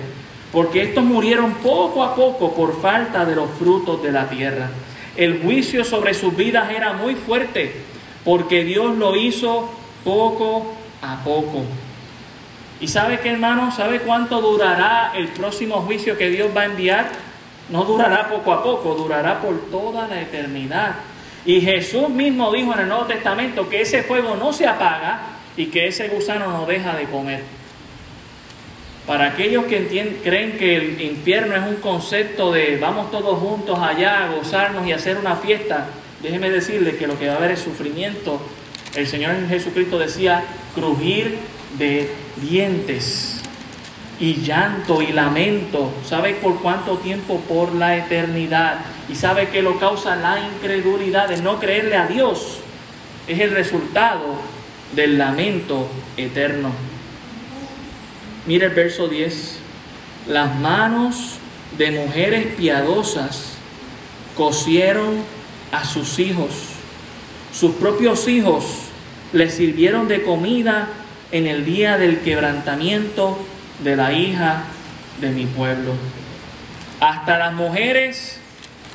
porque 0.52 0.84
estos 0.84 1.04
murieron 1.04 1.56
poco 1.56 2.04
a 2.04 2.16
poco 2.16 2.54
por 2.54 2.80
falta 2.82 3.26
de 3.26 3.36
los 3.36 3.50
frutos 3.60 4.02
de 4.02 4.12
la 4.12 4.30
tierra 4.30 4.70
el 5.18 5.42
juicio 5.42 5.84
sobre 5.84 6.14
sus 6.14 6.36
vidas 6.36 6.72
era 6.72 6.94
muy 6.94 7.16
fuerte, 7.16 7.74
porque 8.24 8.64
Dios 8.64 8.96
lo 8.98 9.16
hizo 9.16 9.70
poco 10.04 10.74
a 11.02 11.24
poco. 11.24 11.64
¿Y 12.80 12.88
sabe 12.88 13.20
qué 13.20 13.32
hermano? 13.32 13.72
¿Sabe 13.72 14.02
cuánto 14.02 14.40
durará 14.40 15.12
el 15.16 15.30
próximo 15.30 15.82
juicio 15.82 16.18
que 16.18 16.30
Dios 16.30 16.52
va 16.56 16.62
a 16.62 16.66
enviar? 16.66 17.10
No 17.70 17.84
durará 17.84 18.30
poco 18.30 18.54
a 18.54 18.64
poco, 18.64 18.94
durará 18.94 19.42
por 19.42 19.70
toda 19.72 20.08
la 20.08 20.22
eternidad. 20.22 20.96
Y 21.46 21.62
Jesús 21.62 22.10
mismo 22.10 22.52
dijo 22.52 22.74
en 22.74 22.82
el 22.82 22.88
Nuevo 22.88 23.06
Testamento 23.06 23.68
que 23.68 23.82
ese 23.82 24.04
fuego 24.04 24.36
no 24.36 24.54
se 24.54 24.68
apaga 24.68 25.22
y 25.56 25.68
que 25.68 25.88
ese 25.88 26.08
gusano 26.10 26.52
no 26.52 26.66
deja 26.66 26.96
de 26.96 27.06
comer. 27.06 27.57
Para 29.08 29.28
aquellos 29.28 29.64
que 29.66 29.88
creen 30.22 30.58
que 30.58 30.76
el 30.76 31.02
infierno 31.02 31.56
es 31.56 31.64
un 31.64 31.78
concepto 31.78 32.52
de 32.52 32.76
vamos 32.76 33.10
todos 33.10 33.40
juntos 33.40 33.80
allá 33.80 34.26
a 34.26 34.36
gozarnos 34.36 34.86
y 34.86 34.92
hacer 34.92 35.18
una 35.18 35.38
fiesta, 35.38 35.88
déjeme 36.22 36.50
decirle 36.50 36.98
que 36.98 37.08
lo 37.08 37.18
que 37.18 37.28
va 37.28 37.36
a 37.36 37.38
haber 37.38 37.52
es 37.52 37.62
sufrimiento. 37.62 38.42
El 38.94 39.08
Señor 39.08 39.32
Jesucristo 39.48 39.98
decía 39.98 40.44
crujir 40.76 41.38
de 41.78 42.12
dientes 42.42 43.42
y 44.20 44.42
llanto 44.42 45.02
y 45.02 45.14
lamento. 45.14 45.90
¿Sabe 46.06 46.34
por 46.34 46.60
cuánto 46.60 46.98
tiempo? 46.98 47.40
Por 47.48 47.76
la 47.76 47.96
eternidad. 47.96 48.80
¿Y 49.08 49.16
sabe 49.16 49.48
que 49.48 49.62
lo 49.62 49.80
causa 49.80 50.18
la 50.18 50.38
incredulidad 50.40 51.30
de 51.30 51.42
no 51.42 51.60
creerle 51.60 51.96
a 51.96 52.08
Dios? 52.08 52.60
Es 53.26 53.40
el 53.40 53.52
resultado 53.52 54.36
del 54.94 55.18
lamento 55.18 55.88
eterno. 56.18 56.97
Mira 58.48 58.68
el 58.68 58.74
verso 58.74 59.10
10. 59.10 59.58
Las 60.30 60.56
manos 60.56 61.38
de 61.78 61.92
mujeres 61.92 62.48
piadosas 62.56 63.56
cosieron 64.38 65.16
a 65.74 65.84
sus 65.84 66.18
hijos. 66.18 66.52
Sus 67.52 67.76
propios 67.76 68.30
hijos 68.30 68.64
les 69.34 69.54
sirvieron 69.54 70.08
de 70.08 70.22
comida 70.22 70.88
en 71.34 71.46
el 71.46 71.66
día 71.66 71.98
del 71.98 72.22
quebrantamiento 72.22 73.38
de 73.84 73.98
la 73.98 74.14
hija 74.14 74.64
de 75.20 75.32
mi 75.32 75.46
pueblo. 75.46 75.92
Hasta 77.02 77.38
las 77.38 77.54
mujeres 77.54 78.40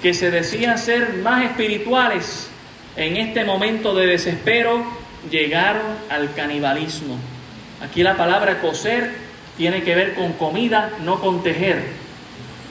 que 0.01 0.15
se 0.15 0.31
decían 0.31 0.79
ser 0.79 1.19
más 1.23 1.45
espirituales 1.45 2.49
en 2.97 3.19
este 3.19 3.45
momento 3.45 3.95
de 3.95 4.07
desespero 4.07 4.83
llegaron 5.31 5.87
al 6.09 6.33
canibalismo. 6.33 7.19
Aquí 7.83 8.03
la 8.03 8.17
palabra 8.17 8.63
coser 8.63 9.32
tiene 9.57 9.83
que 9.83 9.95
ver 9.95 10.15
con 10.15 10.33
comida, 10.35 10.93
no 11.03 11.21
con 11.21 11.43
tejer. 11.43 11.83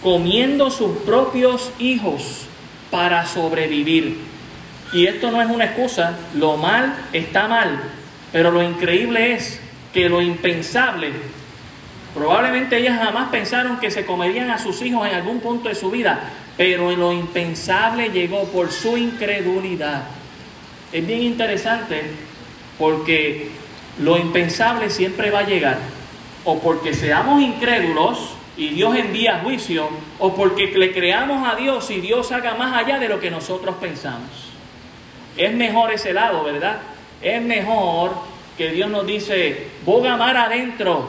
Comiendo 0.02 0.72
sus 0.72 0.98
propios 1.00 1.72
hijos 1.80 2.48
para 2.89 3.26
sobrevivir. 3.26 4.17
Y 4.94 5.08
esto 5.08 5.32
no 5.32 5.41
es 5.41 5.50
una 5.50 5.65
excusa, 5.65 6.17
lo 6.36 6.58
mal 6.58 6.94
está 7.13 7.48
mal, 7.48 7.82
pero 8.32 8.52
lo 8.52 8.62
increíble 8.62 9.34
es 9.34 9.60
que 9.94 10.10
lo 10.10 10.22
impensable, 10.22 11.12
probablemente 12.13 12.78
ellas 12.78 13.00
jamás 13.00 13.30
pensaron 13.30 13.80
que 13.80 13.91
se 13.91 14.06
comerían 14.06 14.50
a 14.52 14.58
sus 14.58 14.82
hijos 14.82 15.08
en 15.08 15.15
algún 15.15 15.39
punto 15.39 15.70
de 15.70 15.76
su 15.76 15.91
vida, 15.91 16.20
pero 16.58 16.94
lo 16.96 17.13
impensable 17.13 18.10
llegó 18.10 18.46
por 18.46 18.72
su 18.72 18.98
incredulidad. 18.98 20.04
Es 20.91 21.06
bien 21.06 21.22
interesante 21.22 22.02
porque 22.78 23.50
lo 24.00 24.17
impensable 24.17 24.89
siempre 24.89 25.32
va 25.32 25.39
a 25.39 25.48
llegar, 25.48 25.78
o 26.43 26.60
porque 26.60 26.93
seamos 26.93 27.41
incrédulos 27.41 28.36
y 28.58 28.69
Dios 28.69 28.95
envía 28.95 29.39
juicio, 29.43 29.89
o 30.19 30.36
porque 30.36 30.67
le 30.67 30.91
creamos 30.91 31.47
a 31.47 31.56
Dios 31.56 31.89
y 31.89 32.01
Dios 32.01 32.32
haga 32.32 32.56
más 32.56 32.75
allá 32.75 32.99
de 32.99 33.08
lo 33.08 33.19
que 33.19 33.32
nosotros 33.32 33.75
pensamos. 33.80 34.30
Es 35.38 35.54
mejor 35.54 35.91
ese 35.91 36.13
lado, 36.13 36.43
¿verdad? 36.43 36.80
Es 37.21 37.41
mejor 37.41 38.13
que 38.58 38.71
Dios 38.71 38.89
nos 38.89 39.08
dice, 39.08 39.67
boga 39.86 40.17
mar 40.17 40.36
adentro, 40.36 41.08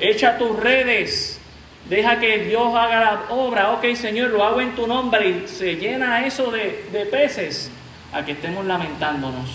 echa 0.00 0.36
tus 0.36 0.58
redes, 0.58 1.40
deja 1.88 2.18
que 2.18 2.38
Dios 2.38 2.74
haga 2.74 3.00
la 3.00 3.22
obra, 3.30 3.70
ok 3.72 3.94
Señor, 3.94 4.30
lo 4.30 4.44
hago 4.44 4.60
en 4.60 4.74
tu 4.74 4.86
nombre 4.86 5.28
y 5.28 5.48
se 5.48 5.76
llena 5.76 6.26
eso 6.26 6.50
de, 6.50 6.86
de 6.92 7.06
peces, 7.06 7.70
a 8.12 8.24
que 8.24 8.32
estemos 8.32 8.66
lamentándonos. 8.66 9.48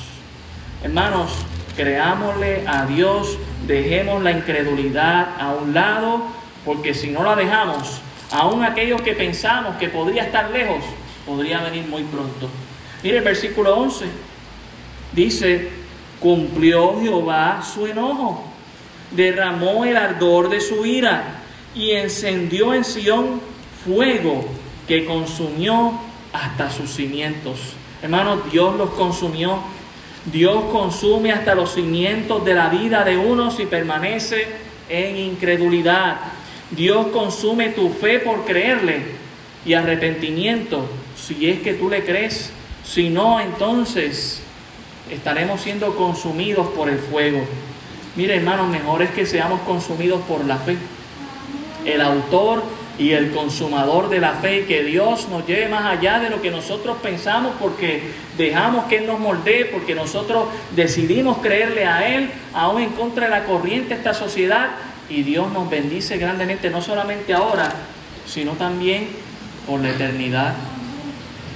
Hermanos, 0.84 1.46
creámosle 1.76 2.64
a 2.68 2.86
Dios, 2.86 3.38
dejemos 3.68 4.24
la 4.24 4.32
incredulidad 4.32 5.30
a 5.40 5.54
un 5.54 5.74
lado, 5.74 6.24
porque 6.64 6.94
si 6.94 7.12
no 7.12 7.24
la 7.24 7.36
dejamos, 7.36 8.02
aún 8.32 8.64
aquellos 8.64 9.02
que 9.02 9.14
pensamos 9.14 9.76
que 9.78 9.90
podría 9.90 10.24
estar 10.24 10.50
lejos, 10.52 10.84
podría 11.26 11.62
venir 11.62 11.86
muy 11.88 12.04
pronto. 12.04 12.50
Mire 13.04 13.18
el 13.18 13.24
versículo 13.24 13.76
11, 13.78 14.06
dice, 15.14 15.70
cumplió 16.20 17.00
Jehová 17.02 17.62
su 17.62 17.88
enojo, 17.88 18.44
derramó 19.12 19.86
el 19.86 19.98
ardor 19.98 20.50
de 20.50 20.62
su 20.62 20.86
ira 20.86 21.42
y 21.76 21.92
encendió 21.92 22.74
en 22.74 22.84
Sión 22.84 23.42
fuego 23.86 24.46
que 24.88 25.06
consumió 25.06 25.94
hasta 26.34 26.72
sus 26.72 26.92
cimientos. 26.92 27.60
Hermanos, 28.02 28.52
Dios 28.52 28.76
los 28.76 28.92
consumió. 28.92 29.60
Dios 30.32 30.66
consume 30.72 31.32
hasta 31.32 31.54
los 31.54 31.74
cimientos 31.74 32.44
de 32.44 32.56
la 32.56 32.70
vida 32.70 33.04
de 33.04 33.18
unos 33.18 33.60
y 33.60 33.66
permanece 33.66 34.48
en 34.90 35.18
incredulidad. 35.18 36.18
Dios 36.72 37.08
consume 37.08 37.70
tu 37.70 37.90
fe 37.90 38.20
por 38.20 38.44
creerle 38.44 39.04
y 39.66 39.74
arrepentimiento 39.74 40.88
si 41.16 41.50
es 41.50 41.62
que 41.62 41.74
tú 41.74 41.90
le 41.90 42.04
crees. 42.04 42.52
Si 42.84 43.10
no, 43.10 43.40
entonces 43.40 44.42
estaremos 45.12 45.62
siendo 45.62 45.96
consumidos 45.96 46.68
por 46.70 46.90
el 46.90 46.98
fuego. 46.98 47.42
Mire, 48.16 48.36
hermanos, 48.36 48.70
mejor 48.70 49.02
es 49.02 49.12
que 49.12 49.26
seamos 49.26 49.62
consumidos 49.62 50.22
por 50.22 50.46
la 50.46 50.58
fe. 50.58 50.78
El 51.86 52.02
autor 52.02 52.64
y 52.98 53.12
el 53.12 53.32
consumador 53.32 54.10
de 54.10 54.20
la 54.20 54.34
fe, 54.34 54.66
que 54.66 54.84
Dios 54.84 55.28
nos 55.30 55.46
lleve 55.46 55.68
más 55.68 55.86
allá 55.86 56.20
de 56.20 56.30
lo 56.30 56.42
que 56.42 56.50
nosotros 56.50 56.98
pensamos 57.02 57.54
porque 57.60 58.02
dejamos 58.38 58.86
que 58.86 58.98
Él 58.98 59.08
nos 59.08 59.20
moldee, 59.20 59.66
porque 59.66 59.96
nosotros 59.96 60.48
decidimos 60.76 61.40
creerle 61.40 61.86
a 61.86 62.08
Él, 62.16 62.30
aún 62.54 62.82
en 62.82 62.92
contra 62.92 63.26
de 63.26 63.32
la 63.32 63.44
corriente 63.44 63.90
de 63.90 63.96
esta 63.96 64.14
sociedad, 64.14 64.70
y 65.10 65.24
Dios 65.24 65.52
nos 65.52 65.70
bendice 65.70 66.18
grandemente, 66.18 66.70
no 66.70 66.82
solamente 66.82 67.34
ahora, 67.34 67.70
sino 68.26 68.54
también 68.54 69.08
por 69.68 69.82
la 69.82 69.90
eternidad. 69.90 70.56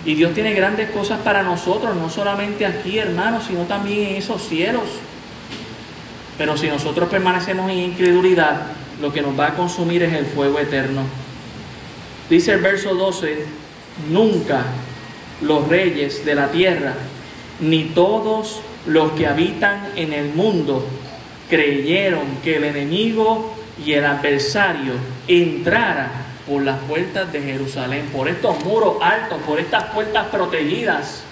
Y 0.05 0.15
Dios 0.15 0.33
tiene 0.33 0.53
grandes 0.53 0.89
cosas 0.91 1.19
para 1.19 1.41
nosotros, 1.43 1.95
no 1.95 2.09
solamente 2.09 2.65
aquí, 2.65 2.99
hermanos, 2.99 3.45
sino 3.47 3.63
también 3.63 4.09
en 4.09 4.15
esos 4.15 4.41
cielos. 4.47 4.83
Pero 6.37 6.57
si 6.57 6.67
nosotros 6.67 7.09
permanecemos 7.09 7.69
en 7.71 7.79
incredulidad, 7.79 8.61
lo 9.01 9.11
que 9.11 9.21
nos 9.21 9.37
va 9.37 9.47
a 9.47 9.55
consumir 9.55 10.03
es 10.03 10.13
el 10.13 10.25
fuego 10.25 10.59
eterno. 10.59 11.01
Dice 12.29 12.53
el 12.53 12.61
verso 12.61 12.93
12, 12.93 13.43
nunca 14.11 14.63
los 15.41 15.67
reyes 15.67 16.23
de 16.25 16.35
la 16.35 16.51
tierra, 16.51 16.93
ni 17.59 17.85
todos 17.85 18.61
los 18.85 19.13
que 19.13 19.25
habitan 19.25 19.89
en 19.95 20.13
el 20.13 20.33
mundo, 20.33 20.85
creyeron 21.49 22.25
que 22.43 22.57
el 22.57 22.65
enemigo 22.65 23.55
y 23.83 23.93
el 23.93 24.05
adversario 24.05 24.93
entrara 25.27 26.11
por 26.47 26.61
las 26.61 26.77
puertas 26.81 27.31
de 27.31 27.41
Jerusalén, 27.41 28.09
por 28.13 28.27
estos 28.29 28.63
muros 28.63 28.97
altos, 29.01 29.39
por 29.47 29.59
estas 29.59 29.85
puertas 29.85 30.27
protegidas, 30.27 31.23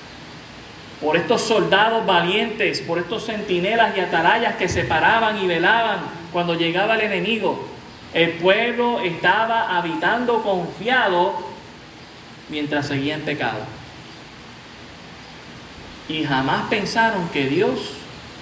por 0.99 1.15
estos 1.15 1.41
soldados 1.41 2.05
valientes, 2.07 2.81
por 2.81 2.97
estos 2.97 3.25
centinelas 3.25 3.95
y 3.95 3.99
atalayas 3.99 4.55
que 4.55 4.67
se 4.67 4.83
paraban 4.83 5.37
y 5.43 5.47
velaban 5.47 5.99
cuando 6.33 6.55
llegaba 6.55 6.95
el 6.95 7.01
enemigo. 7.01 7.76
El 8.17 8.31
pueblo 8.31 8.99
estaba 9.01 9.77
habitando 9.77 10.41
confiado 10.41 11.35
mientras 12.49 12.87
seguía 12.87 13.13
en 13.13 13.21
pecado. 13.21 13.59
Y 16.09 16.23
jamás 16.23 16.63
pensaron 16.67 17.29
que 17.29 17.45
Dios 17.45 17.91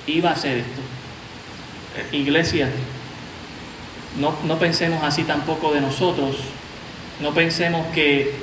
iba 0.07 0.29
a 0.29 0.33
hacer 0.33 0.59
esto. 0.59 2.15
Iglesia, 2.15 2.69
no, 4.17 4.33
no 4.45 4.57
pensemos 4.59 5.03
así 5.03 5.23
tampoco 5.23 5.73
de 5.73 5.81
nosotros. 5.81 6.37
No 7.19 7.33
pensemos 7.33 7.85
que 7.87 8.33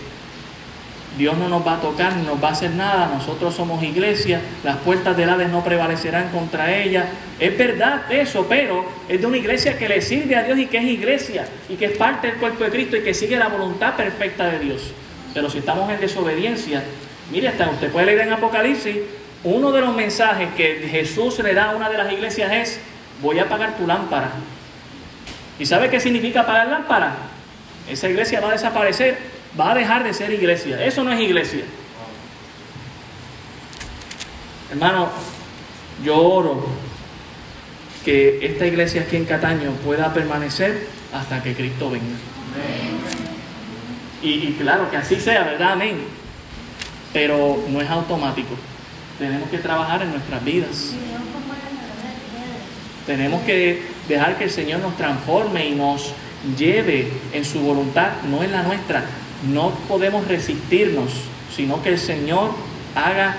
Dios 1.18 1.36
no 1.36 1.48
nos 1.48 1.66
va 1.66 1.74
a 1.74 1.80
tocar 1.80 2.16
ni 2.16 2.22
nos 2.22 2.42
va 2.42 2.48
a 2.48 2.52
hacer 2.52 2.70
nada. 2.70 3.10
Nosotros 3.12 3.54
somos 3.54 3.82
iglesia, 3.82 4.40
las 4.64 4.78
puertas 4.78 5.16
del 5.16 5.28
Hades 5.28 5.50
no 5.50 5.62
prevalecerán 5.62 6.30
contra 6.30 6.74
ella. 6.74 7.06
Es 7.38 7.56
verdad 7.56 8.10
eso, 8.10 8.46
pero 8.48 8.84
es 9.08 9.20
de 9.20 9.26
una 9.26 9.36
iglesia 9.36 9.76
que 9.76 9.88
le 9.88 10.00
sirve 10.00 10.36
a 10.36 10.42
Dios 10.42 10.58
y 10.58 10.66
que 10.66 10.78
es 10.78 10.84
iglesia 10.84 11.46
y 11.68 11.74
que 11.74 11.86
es 11.86 11.96
parte 11.96 12.28
del 12.28 12.36
cuerpo 12.36 12.64
de 12.64 12.70
Cristo 12.70 12.96
y 12.96 13.02
que 13.02 13.12
sigue 13.12 13.36
la 13.36 13.48
voluntad 13.48 13.94
perfecta 13.94 14.46
de 14.46 14.58
Dios. 14.58 14.92
Pero 15.34 15.50
si 15.50 15.58
estamos 15.58 15.90
en 15.90 16.00
desobediencia, 16.00 16.82
mire, 17.30 17.48
hasta 17.48 17.68
usted 17.68 17.90
puede 17.90 18.06
leer 18.06 18.20
en 18.20 18.32
Apocalipsis, 18.32 18.96
uno 19.44 19.72
de 19.72 19.80
los 19.80 19.94
mensajes 19.94 20.50
que 20.56 20.88
Jesús 20.90 21.38
le 21.40 21.52
da 21.52 21.70
a 21.70 21.76
una 21.76 21.90
de 21.90 21.98
las 21.98 22.12
iglesias 22.12 22.52
es, 22.52 22.80
voy 23.20 23.38
a 23.38 23.42
apagar 23.42 23.76
tu 23.76 23.86
lámpara. 23.86 24.30
¿Y 25.58 25.66
sabe 25.66 25.90
qué 25.90 26.00
significa 26.00 26.42
apagar 26.42 26.68
lámpara? 26.68 27.14
Esa 27.88 28.08
iglesia 28.08 28.40
va 28.40 28.50
a 28.50 28.52
desaparecer, 28.52 29.18
va 29.58 29.72
a 29.72 29.74
dejar 29.74 30.04
de 30.04 30.14
ser 30.14 30.32
iglesia. 30.32 30.84
Eso 30.84 31.04
no 31.04 31.12
es 31.12 31.20
iglesia. 31.20 31.64
Hermano, 34.70 35.10
yo 36.04 36.16
oro 36.16 36.66
que 38.04 38.44
esta 38.44 38.66
iglesia 38.66 39.02
aquí 39.02 39.16
en 39.16 39.24
Cataño 39.24 39.72
pueda 39.84 40.12
permanecer 40.12 40.86
hasta 41.12 41.42
que 41.42 41.54
Cristo 41.54 41.90
venga. 41.90 42.16
Y, 44.22 44.28
y, 44.28 44.56
claro 44.58 44.90
que 44.90 44.96
así 44.96 45.20
sea, 45.20 45.44
¿verdad? 45.44 45.72
Amén. 45.72 45.98
Pero 47.12 47.62
no 47.68 47.80
es 47.80 47.90
automático. 47.90 48.54
Tenemos 49.18 49.50
que 49.50 49.58
trabajar 49.58 50.02
en 50.02 50.10
nuestras 50.10 50.44
vidas. 50.44 50.94
Tenemos 53.06 53.42
que 53.42 53.82
dejar 54.08 54.38
que 54.38 54.44
el 54.44 54.50
Señor 54.50 54.80
nos 54.80 54.96
transforme 54.96 55.66
y 55.66 55.74
nos 55.74 56.14
lleve 56.56 57.08
en 57.32 57.44
su 57.44 57.60
voluntad, 57.60 58.22
no 58.28 58.42
en 58.42 58.52
la 58.52 58.62
nuestra. 58.62 59.04
No 59.50 59.70
podemos 59.88 60.28
resistirnos, 60.28 61.10
sino 61.54 61.82
que 61.82 61.90
el 61.90 61.98
Señor 61.98 62.50
haga 62.94 63.36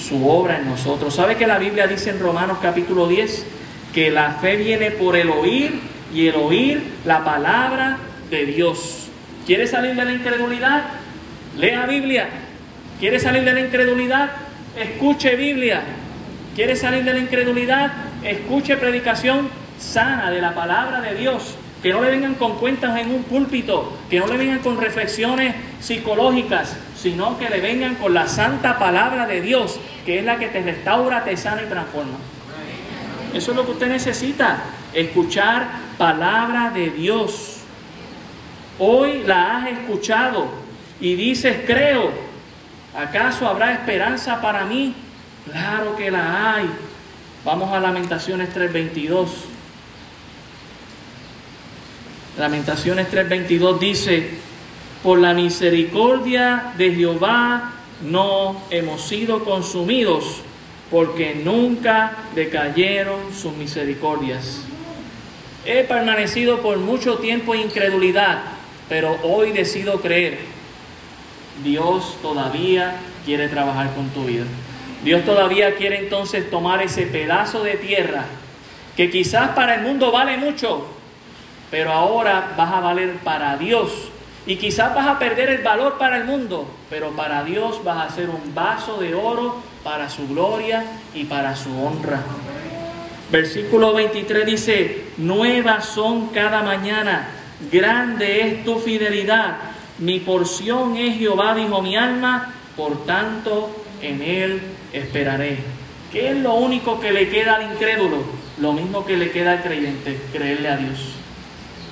su 0.00 0.28
obra 0.28 0.58
en 0.58 0.68
nosotros. 0.68 1.14
¿Sabe 1.14 1.36
que 1.36 1.46
la 1.46 1.58
Biblia 1.58 1.86
dice 1.86 2.10
en 2.10 2.20
Romanos 2.20 2.58
capítulo 2.62 3.06
10 3.06 3.44
que 3.92 4.10
la 4.10 4.32
fe 4.32 4.56
viene 4.56 4.90
por 4.90 5.16
el 5.16 5.30
oír 5.30 5.80
y 6.14 6.28
el 6.28 6.36
oír 6.36 6.82
la 7.04 7.24
palabra 7.24 7.98
de 8.30 8.46
Dios? 8.46 9.08
¿Quiere 9.46 9.66
salir 9.66 9.94
de 9.94 10.04
la 10.04 10.12
incredulidad? 10.12 10.84
Lea 11.58 11.86
Biblia. 11.86 12.28
¿Quiere 12.98 13.18
salir 13.20 13.44
de 13.44 13.52
la 13.52 13.60
incredulidad? 13.60 14.30
Escuche 14.76 15.36
Biblia. 15.36 15.82
¿Quiere 16.54 16.76
salir 16.76 17.04
de 17.04 17.12
la 17.12 17.18
incredulidad? 17.18 17.92
Escuche 18.24 18.76
predicación 18.76 19.48
sana 19.78 20.30
de 20.30 20.40
la 20.40 20.54
palabra 20.54 21.00
de 21.00 21.14
Dios. 21.14 21.56
Que 21.82 21.92
no 21.92 22.00
le 22.00 22.10
vengan 22.10 22.34
con 22.34 22.58
cuentas 22.58 22.96
en 22.98 23.10
un 23.10 23.24
púlpito, 23.24 23.98
que 24.08 24.20
no 24.20 24.26
le 24.28 24.36
vengan 24.36 24.60
con 24.60 24.80
reflexiones 24.80 25.56
psicológicas, 25.80 26.76
sino 26.96 27.38
que 27.38 27.50
le 27.50 27.60
vengan 27.60 27.96
con 27.96 28.14
la 28.14 28.28
santa 28.28 28.78
palabra 28.78 29.26
de 29.26 29.40
Dios, 29.40 29.80
que 30.06 30.20
es 30.20 30.24
la 30.24 30.38
que 30.38 30.46
te 30.46 30.62
restaura, 30.62 31.24
te 31.24 31.36
sana 31.36 31.62
y 31.62 31.66
transforma. 31.66 32.18
Eso 33.34 33.50
es 33.50 33.56
lo 33.56 33.64
que 33.64 33.72
usted 33.72 33.88
necesita, 33.88 34.62
escuchar 34.92 35.66
palabra 35.98 36.70
de 36.70 36.90
Dios. 36.90 37.58
Hoy 38.78 39.22
la 39.26 39.56
has 39.56 39.68
escuchado 39.68 40.48
y 41.00 41.14
dices, 41.14 41.62
creo, 41.66 42.10
¿acaso 42.96 43.48
habrá 43.48 43.72
esperanza 43.72 44.40
para 44.40 44.64
mí? 44.64 44.94
Claro 45.50 45.96
que 45.96 46.10
la 46.10 46.54
hay. 46.54 46.70
Vamos 47.44 47.72
a 47.72 47.80
Lamentaciones 47.80 48.54
3:22. 48.54 49.51
Lamentaciones 52.38 53.08
3:22 53.10 53.78
dice, 53.78 54.30
por 55.02 55.18
la 55.18 55.34
misericordia 55.34 56.72
de 56.78 56.94
Jehová 56.94 57.72
no 58.02 58.62
hemos 58.70 59.02
sido 59.02 59.44
consumidos, 59.44 60.40
porque 60.90 61.40
nunca 61.42 62.16
decayeron 62.34 63.34
sus 63.34 63.54
misericordias. 63.56 64.62
He 65.64 65.84
permanecido 65.84 66.60
por 66.60 66.78
mucho 66.78 67.18
tiempo 67.18 67.54
en 67.54 67.62
incredulidad, 67.62 68.42
pero 68.88 69.16
hoy 69.22 69.52
decido 69.52 70.00
creer 70.00 70.38
Dios 71.62 72.16
todavía 72.22 72.96
quiere 73.24 73.48
trabajar 73.48 73.94
con 73.94 74.08
tu 74.10 74.24
vida. 74.24 74.44
Dios 75.04 75.24
todavía 75.24 75.74
quiere 75.76 75.98
entonces 75.98 76.50
tomar 76.50 76.82
ese 76.82 77.02
pedazo 77.02 77.62
de 77.62 77.74
tierra 77.74 78.24
que 78.96 79.10
quizás 79.10 79.50
para 79.50 79.74
el 79.76 79.82
mundo 79.82 80.12
vale 80.12 80.36
mucho, 80.36 80.86
pero 81.72 81.90
ahora 81.90 82.52
vas 82.54 82.70
a 82.70 82.80
valer 82.80 83.14
para 83.24 83.56
Dios. 83.56 83.90
Y 84.44 84.56
quizás 84.56 84.94
vas 84.94 85.06
a 85.06 85.18
perder 85.18 85.48
el 85.48 85.62
valor 85.62 85.96
para 85.96 86.18
el 86.18 86.24
mundo, 86.24 86.68
pero 86.90 87.12
para 87.12 87.42
Dios 87.44 87.82
vas 87.82 88.06
a 88.06 88.14
ser 88.14 88.28
un 88.28 88.54
vaso 88.54 88.98
de 88.98 89.14
oro 89.14 89.56
para 89.82 90.10
su 90.10 90.28
gloria 90.28 90.84
y 91.14 91.24
para 91.24 91.56
su 91.56 91.70
honra. 91.82 92.20
Versículo 93.30 93.94
23 93.94 94.44
dice, 94.44 95.04
nuevas 95.16 95.86
son 95.86 96.28
cada 96.28 96.62
mañana, 96.62 97.30
grande 97.70 98.48
es 98.48 98.64
tu 98.64 98.78
fidelidad, 98.78 99.56
mi 99.98 100.20
porción 100.20 100.98
es 100.98 101.16
Jehová, 101.16 101.54
dijo 101.54 101.80
mi 101.80 101.96
alma, 101.96 102.52
por 102.76 103.06
tanto 103.06 103.84
en 104.02 104.20
él 104.20 104.60
esperaré. 104.92 105.56
¿Qué 106.12 106.32
es 106.32 106.36
lo 106.36 106.52
único 106.52 107.00
que 107.00 107.12
le 107.12 107.30
queda 107.30 107.54
al 107.54 107.72
incrédulo? 107.72 108.18
Lo 108.58 108.74
mismo 108.74 109.06
que 109.06 109.16
le 109.16 109.30
queda 109.30 109.52
al 109.52 109.62
creyente, 109.62 110.20
creerle 110.32 110.68
a 110.68 110.76
Dios. 110.76 111.11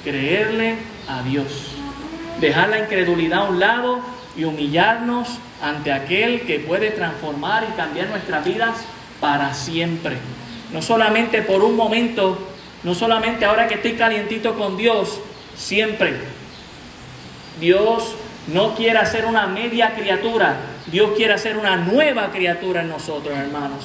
Creerle 0.05 0.77
a 1.09 1.23
Dios. 1.23 1.73
Dejar 2.41 2.69
la 2.71 2.79
incredulidad 2.79 3.41
a 3.41 3.51
un 3.51 3.61
lado 3.61 4.01
y 4.37 4.45
humillarnos 4.45 5.29
ante 5.63 5.93
aquel 5.93 6.43
que 6.43 6.59
puede 6.61 6.91
transformar 6.91 7.67
y 7.71 7.77
cambiar 7.77 8.09
nuestras 8.09 8.45
vidas 8.45 8.79
para 9.21 9.53
siempre. 9.53 10.17
No 10.73 10.83
solamente 10.83 11.43
por 11.43 11.63
un 11.63 11.77
momento, 11.77 12.39
no 12.83 12.95
solamente 12.95 13.45
ahora 13.45 13.69
que 13.69 13.75
estoy 13.75 13.93
calientito 13.93 14.55
con 14.55 14.77
Dios, 14.77 15.21
siempre. 15.57 16.15
Dios 17.61 18.15
no 18.53 18.75
quiere 18.75 18.99
hacer 18.99 19.27
una 19.27 19.47
media 19.47 19.95
criatura, 19.95 20.57
Dios 20.87 21.11
quiere 21.17 21.35
hacer 21.35 21.57
una 21.57 21.77
nueva 21.77 22.31
criatura 22.31 22.81
en 22.81 22.89
nosotros, 22.89 23.37
hermanos. 23.37 23.85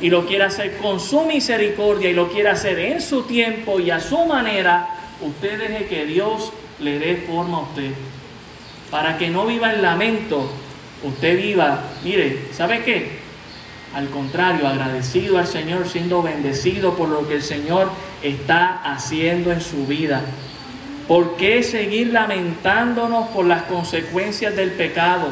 Y 0.00 0.10
lo 0.10 0.26
quiere 0.26 0.44
hacer 0.44 0.76
con 0.78 0.98
su 0.98 1.24
misericordia 1.24 2.10
y 2.10 2.14
lo 2.14 2.30
quiere 2.30 2.50
hacer 2.50 2.78
en 2.78 3.00
su 3.00 3.22
tiempo 3.22 3.78
y 3.78 3.90
a 3.90 4.00
su 4.00 4.24
manera. 4.26 4.88
Usted 5.22 5.58
deje 5.58 5.86
que 5.86 6.04
Dios 6.04 6.52
le 6.80 6.98
dé 6.98 7.16
forma 7.16 7.58
a 7.58 7.60
usted. 7.62 7.92
Para 8.90 9.16
que 9.18 9.30
no 9.30 9.46
viva 9.46 9.72
en 9.72 9.82
lamento, 9.82 10.50
usted 11.04 11.36
viva, 11.36 11.80
mire, 12.04 12.48
¿sabe 12.52 12.82
qué? 12.82 13.22
Al 13.94 14.08
contrario, 14.08 14.66
agradecido 14.66 15.38
al 15.38 15.46
Señor, 15.46 15.88
siendo 15.88 16.22
bendecido 16.22 16.94
por 16.94 17.08
lo 17.08 17.28
que 17.28 17.34
el 17.34 17.42
Señor 17.42 17.90
está 18.22 18.82
haciendo 18.82 19.52
en 19.52 19.60
su 19.60 19.86
vida. 19.86 20.22
¿Por 21.06 21.36
qué 21.36 21.62
seguir 21.62 22.12
lamentándonos 22.12 23.28
por 23.28 23.44
las 23.44 23.64
consecuencias 23.64 24.56
del 24.56 24.72
pecado? 24.72 25.28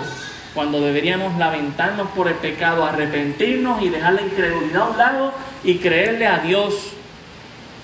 Cuando 0.55 0.81
deberíamos 0.81 1.39
lamentarnos 1.39 2.09
por 2.11 2.29
el 2.29 2.35
pecado, 2.35 2.85
arrepentirnos 2.85 3.83
y 3.83 3.89
dejar 3.89 4.15
la 4.15 4.23
incredulidad 4.23 4.83
a 4.83 4.91
un 4.91 4.99
lado 4.99 5.33
y 5.65 5.77
creerle 5.77 6.27
a 6.27 6.39
Dios. 6.39 6.93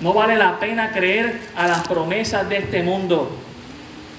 No 0.01 0.13
vale 0.13 0.37
la 0.37 0.59
pena 0.59 0.93
creer 0.93 1.41
a 1.57 1.67
las 1.67 1.87
promesas 1.89 2.49
de 2.49 2.59
este 2.59 2.83
mundo. 2.83 3.31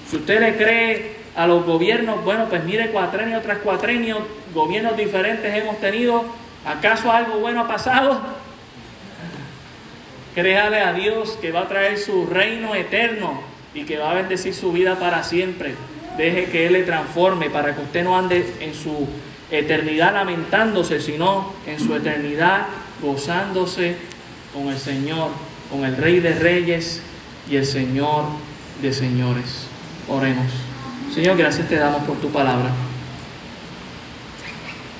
Si 0.08 0.16
usted 0.16 0.40
le 0.40 0.56
cree 0.56 1.18
a 1.36 1.46
los 1.46 1.64
gobiernos, 1.64 2.24
bueno, 2.24 2.46
pues 2.48 2.64
mire 2.64 2.90
cuatrenio 2.90 3.40
tras 3.42 3.58
cuatrenio, 3.58 4.18
gobiernos 4.52 4.96
diferentes 4.96 5.54
hemos 5.54 5.78
tenido. 5.78 6.24
¿Acaso 6.66 7.12
algo 7.12 7.38
bueno 7.38 7.60
ha 7.60 7.68
pasado? 7.68 8.20
Créale 10.34 10.80
a 10.80 10.92
Dios 10.92 11.38
que 11.40 11.52
va 11.52 11.60
a 11.60 11.68
traer 11.68 11.98
su 11.98 12.26
reino 12.26 12.74
eterno 12.74 13.40
y 13.74 13.84
que 13.84 13.98
va 13.98 14.10
a 14.10 14.14
bendecir 14.14 14.54
su 14.54 14.72
vida 14.72 14.96
para 14.96 15.22
siempre. 15.22 15.74
Deje 16.16 16.46
que 16.46 16.66
Él 16.66 16.72
le 16.72 16.82
transforme 16.82 17.50
para 17.50 17.74
que 17.74 17.82
usted 17.82 18.02
no 18.02 18.18
ande 18.18 18.54
en 18.60 18.74
su 18.74 19.06
eternidad 19.50 20.12
lamentándose, 20.12 21.00
sino 21.00 21.52
en 21.66 21.78
su 21.78 21.94
eternidad 21.94 22.66
gozándose 23.00 23.96
con 24.52 24.68
el 24.68 24.78
Señor, 24.78 25.30
con 25.70 25.84
el 25.84 25.96
Rey 25.96 26.20
de 26.20 26.34
Reyes 26.34 27.00
y 27.50 27.56
el 27.56 27.66
Señor 27.66 28.24
de 28.82 28.92
Señores. 28.92 29.66
Oremos. 30.08 30.46
Señor, 31.14 31.36
gracias 31.36 31.68
te 31.68 31.76
damos 31.76 32.02
por 32.04 32.16
tu 32.16 32.30
palabra. 32.30 32.70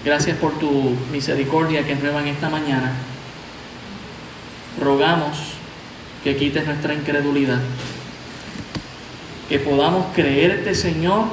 Gracias 0.05 0.37
por 0.39 0.59
tu 0.59 0.97
misericordia 1.13 1.85
que 1.85 1.93
es 1.93 2.03
nueva 2.03 2.21
en 2.21 2.29
esta 2.29 2.49
mañana. 2.49 2.93
Rogamos 4.81 5.39
que 6.23 6.37
quites 6.37 6.67
nuestra 6.67 6.95
incredulidad 6.95 7.61
que 9.49 9.59
podamos 9.59 10.07
creerte, 10.15 10.75
Señor, 10.75 11.25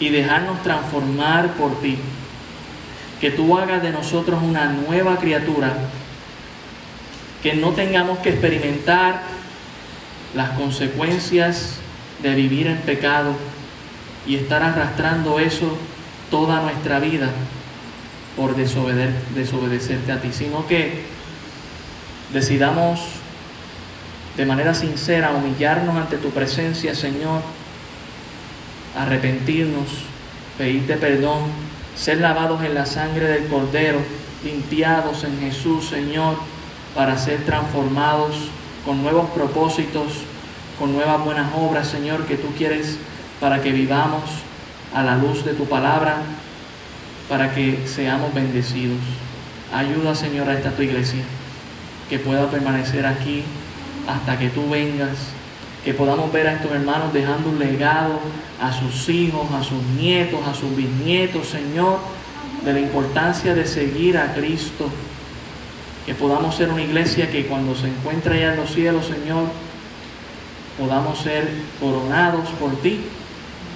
y 0.00 0.08
dejarnos 0.08 0.62
transformar 0.62 1.54
por 1.54 1.80
ti. 1.80 1.96
Que 3.20 3.30
tú 3.30 3.56
hagas 3.56 3.82
de 3.82 3.90
nosotros 3.90 4.42
una 4.42 4.66
nueva 4.66 5.16
criatura, 5.18 5.72
que 7.42 7.54
no 7.54 7.72
tengamos 7.72 8.18
que 8.18 8.30
experimentar 8.30 9.22
las 10.34 10.50
consecuencias 10.50 11.76
de 12.22 12.34
vivir 12.34 12.68
en 12.68 12.78
pecado 12.78 13.34
y 14.26 14.36
estar 14.36 14.62
arrastrando 14.62 15.40
eso 15.40 15.76
toda 16.30 16.62
nuestra 16.62 17.00
vida 17.00 17.30
por 18.36 18.54
desobedecerte 18.56 20.12
a 20.12 20.20
ti, 20.20 20.32
sino 20.32 20.66
que 20.66 21.02
decidamos 22.32 23.00
de 24.36 24.46
manera 24.46 24.72
sincera 24.72 25.32
humillarnos 25.32 25.96
ante 25.96 26.16
tu 26.16 26.30
presencia, 26.30 26.94
Señor, 26.94 27.42
arrepentirnos, 28.96 29.88
pedirte 30.56 30.96
perdón, 30.96 31.42
ser 31.94 32.18
lavados 32.18 32.62
en 32.62 32.74
la 32.74 32.86
sangre 32.86 33.26
del 33.26 33.48
Cordero, 33.48 33.98
limpiados 34.44 35.24
en 35.24 35.38
Jesús, 35.40 35.88
Señor, 35.88 36.36
para 36.94 37.18
ser 37.18 37.44
transformados 37.44 38.48
con 38.84 39.02
nuevos 39.02 39.30
propósitos, 39.30 40.24
con 40.78 40.92
nuevas 40.92 41.24
buenas 41.24 41.52
obras, 41.56 41.88
Señor, 41.88 42.26
que 42.26 42.36
tú 42.36 42.48
quieres 42.56 42.98
para 43.40 43.62
que 43.62 43.72
vivamos 43.72 44.22
a 44.94 45.02
la 45.02 45.16
luz 45.16 45.44
de 45.44 45.54
tu 45.54 45.66
palabra, 45.66 46.16
para 47.28 47.54
que 47.54 47.86
seamos 47.86 48.34
bendecidos. 48.34 49.00
Ayuda, 49.72 50.14
Señor, 50.14 50.48
a 50.48 50.54
esta 50.54 50.70
tu 50.72 50.82
iglesia, 50.82 51.22
que 52.10 52.18
pueda 52.18 52.50
permanecer 52.50 53.06
aquí 53.06 53.42
hasta 54.06 54.38
que 54.38 54.48
tú 54.50 54.68
vengas, 54.68 55.16
que 55.84 55.94
podamos 55.94 56.30
ver 56.32 56.46
a 56.46 56.52
estos 56.54 56.70
hermanos 56.72 57.12
dejando 57.12 57.50
un 57.50 57.58
legado 57.58 58.20
a 58.60 58.72
sus 58.72 59.08
hijos, 59.08 59.50
a 59.52 59.62
sus 59.62 59.82
nietos, 59.98 60.40
a 60.46 60.54
sus 60.54 60.76
bisnietos, 60.76 61.48
Señor, 61.48 61.98
de 62.64 62.72
la 62.72 62.80
importancia 62.80 63.54
de 63.54 63.66
seguir 63.66 64.18
a 64.18 64.34
Cristo, 64.34 64.88
que 66.06 66.14
podamos 66.14 66.54
ser 66.56 66.70
una 66.70 66.82
iglesia 66.82 67.30
que 67.30 67.46
cuando 67.46 67.74
se 67.74 67.88
encuentre 67.88 68.36
allá 68.36 68.54
en 68.54 68.60
los 68.60 68.72
cielos, 68.72 69.06
Señor, 69.06 69.44
podamos 70.78 71.18
ser 71.18 71.48
coronados 71.80 72.48
por 72.60 72.74
ti 72.80 73.00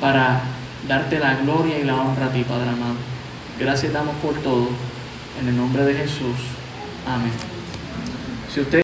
para 0.00 0.40
darte 0.88 1.18
la 1.18 1.36
gloria 1.36 1.78
y 1.78 1.84
la 1.84 1.96
honra 1.96 2.26
a 2.26 2.32
ti, 2.32 2.42
Padre 2.42 2.70
amado. 2.70 2.96
Gracias 3.58 3.92
damos 3.92 4.14
por 4.16 4.34
todo. 4.34 4.68
En 5.40 5.48
el 5.48 5.56
nombre 5.56 5.84
de 5.84 5.94
Jesús. 5.94 6.36
Amén. 7.06 7.32
Si 8.52 8.60
usted 8.60 8.74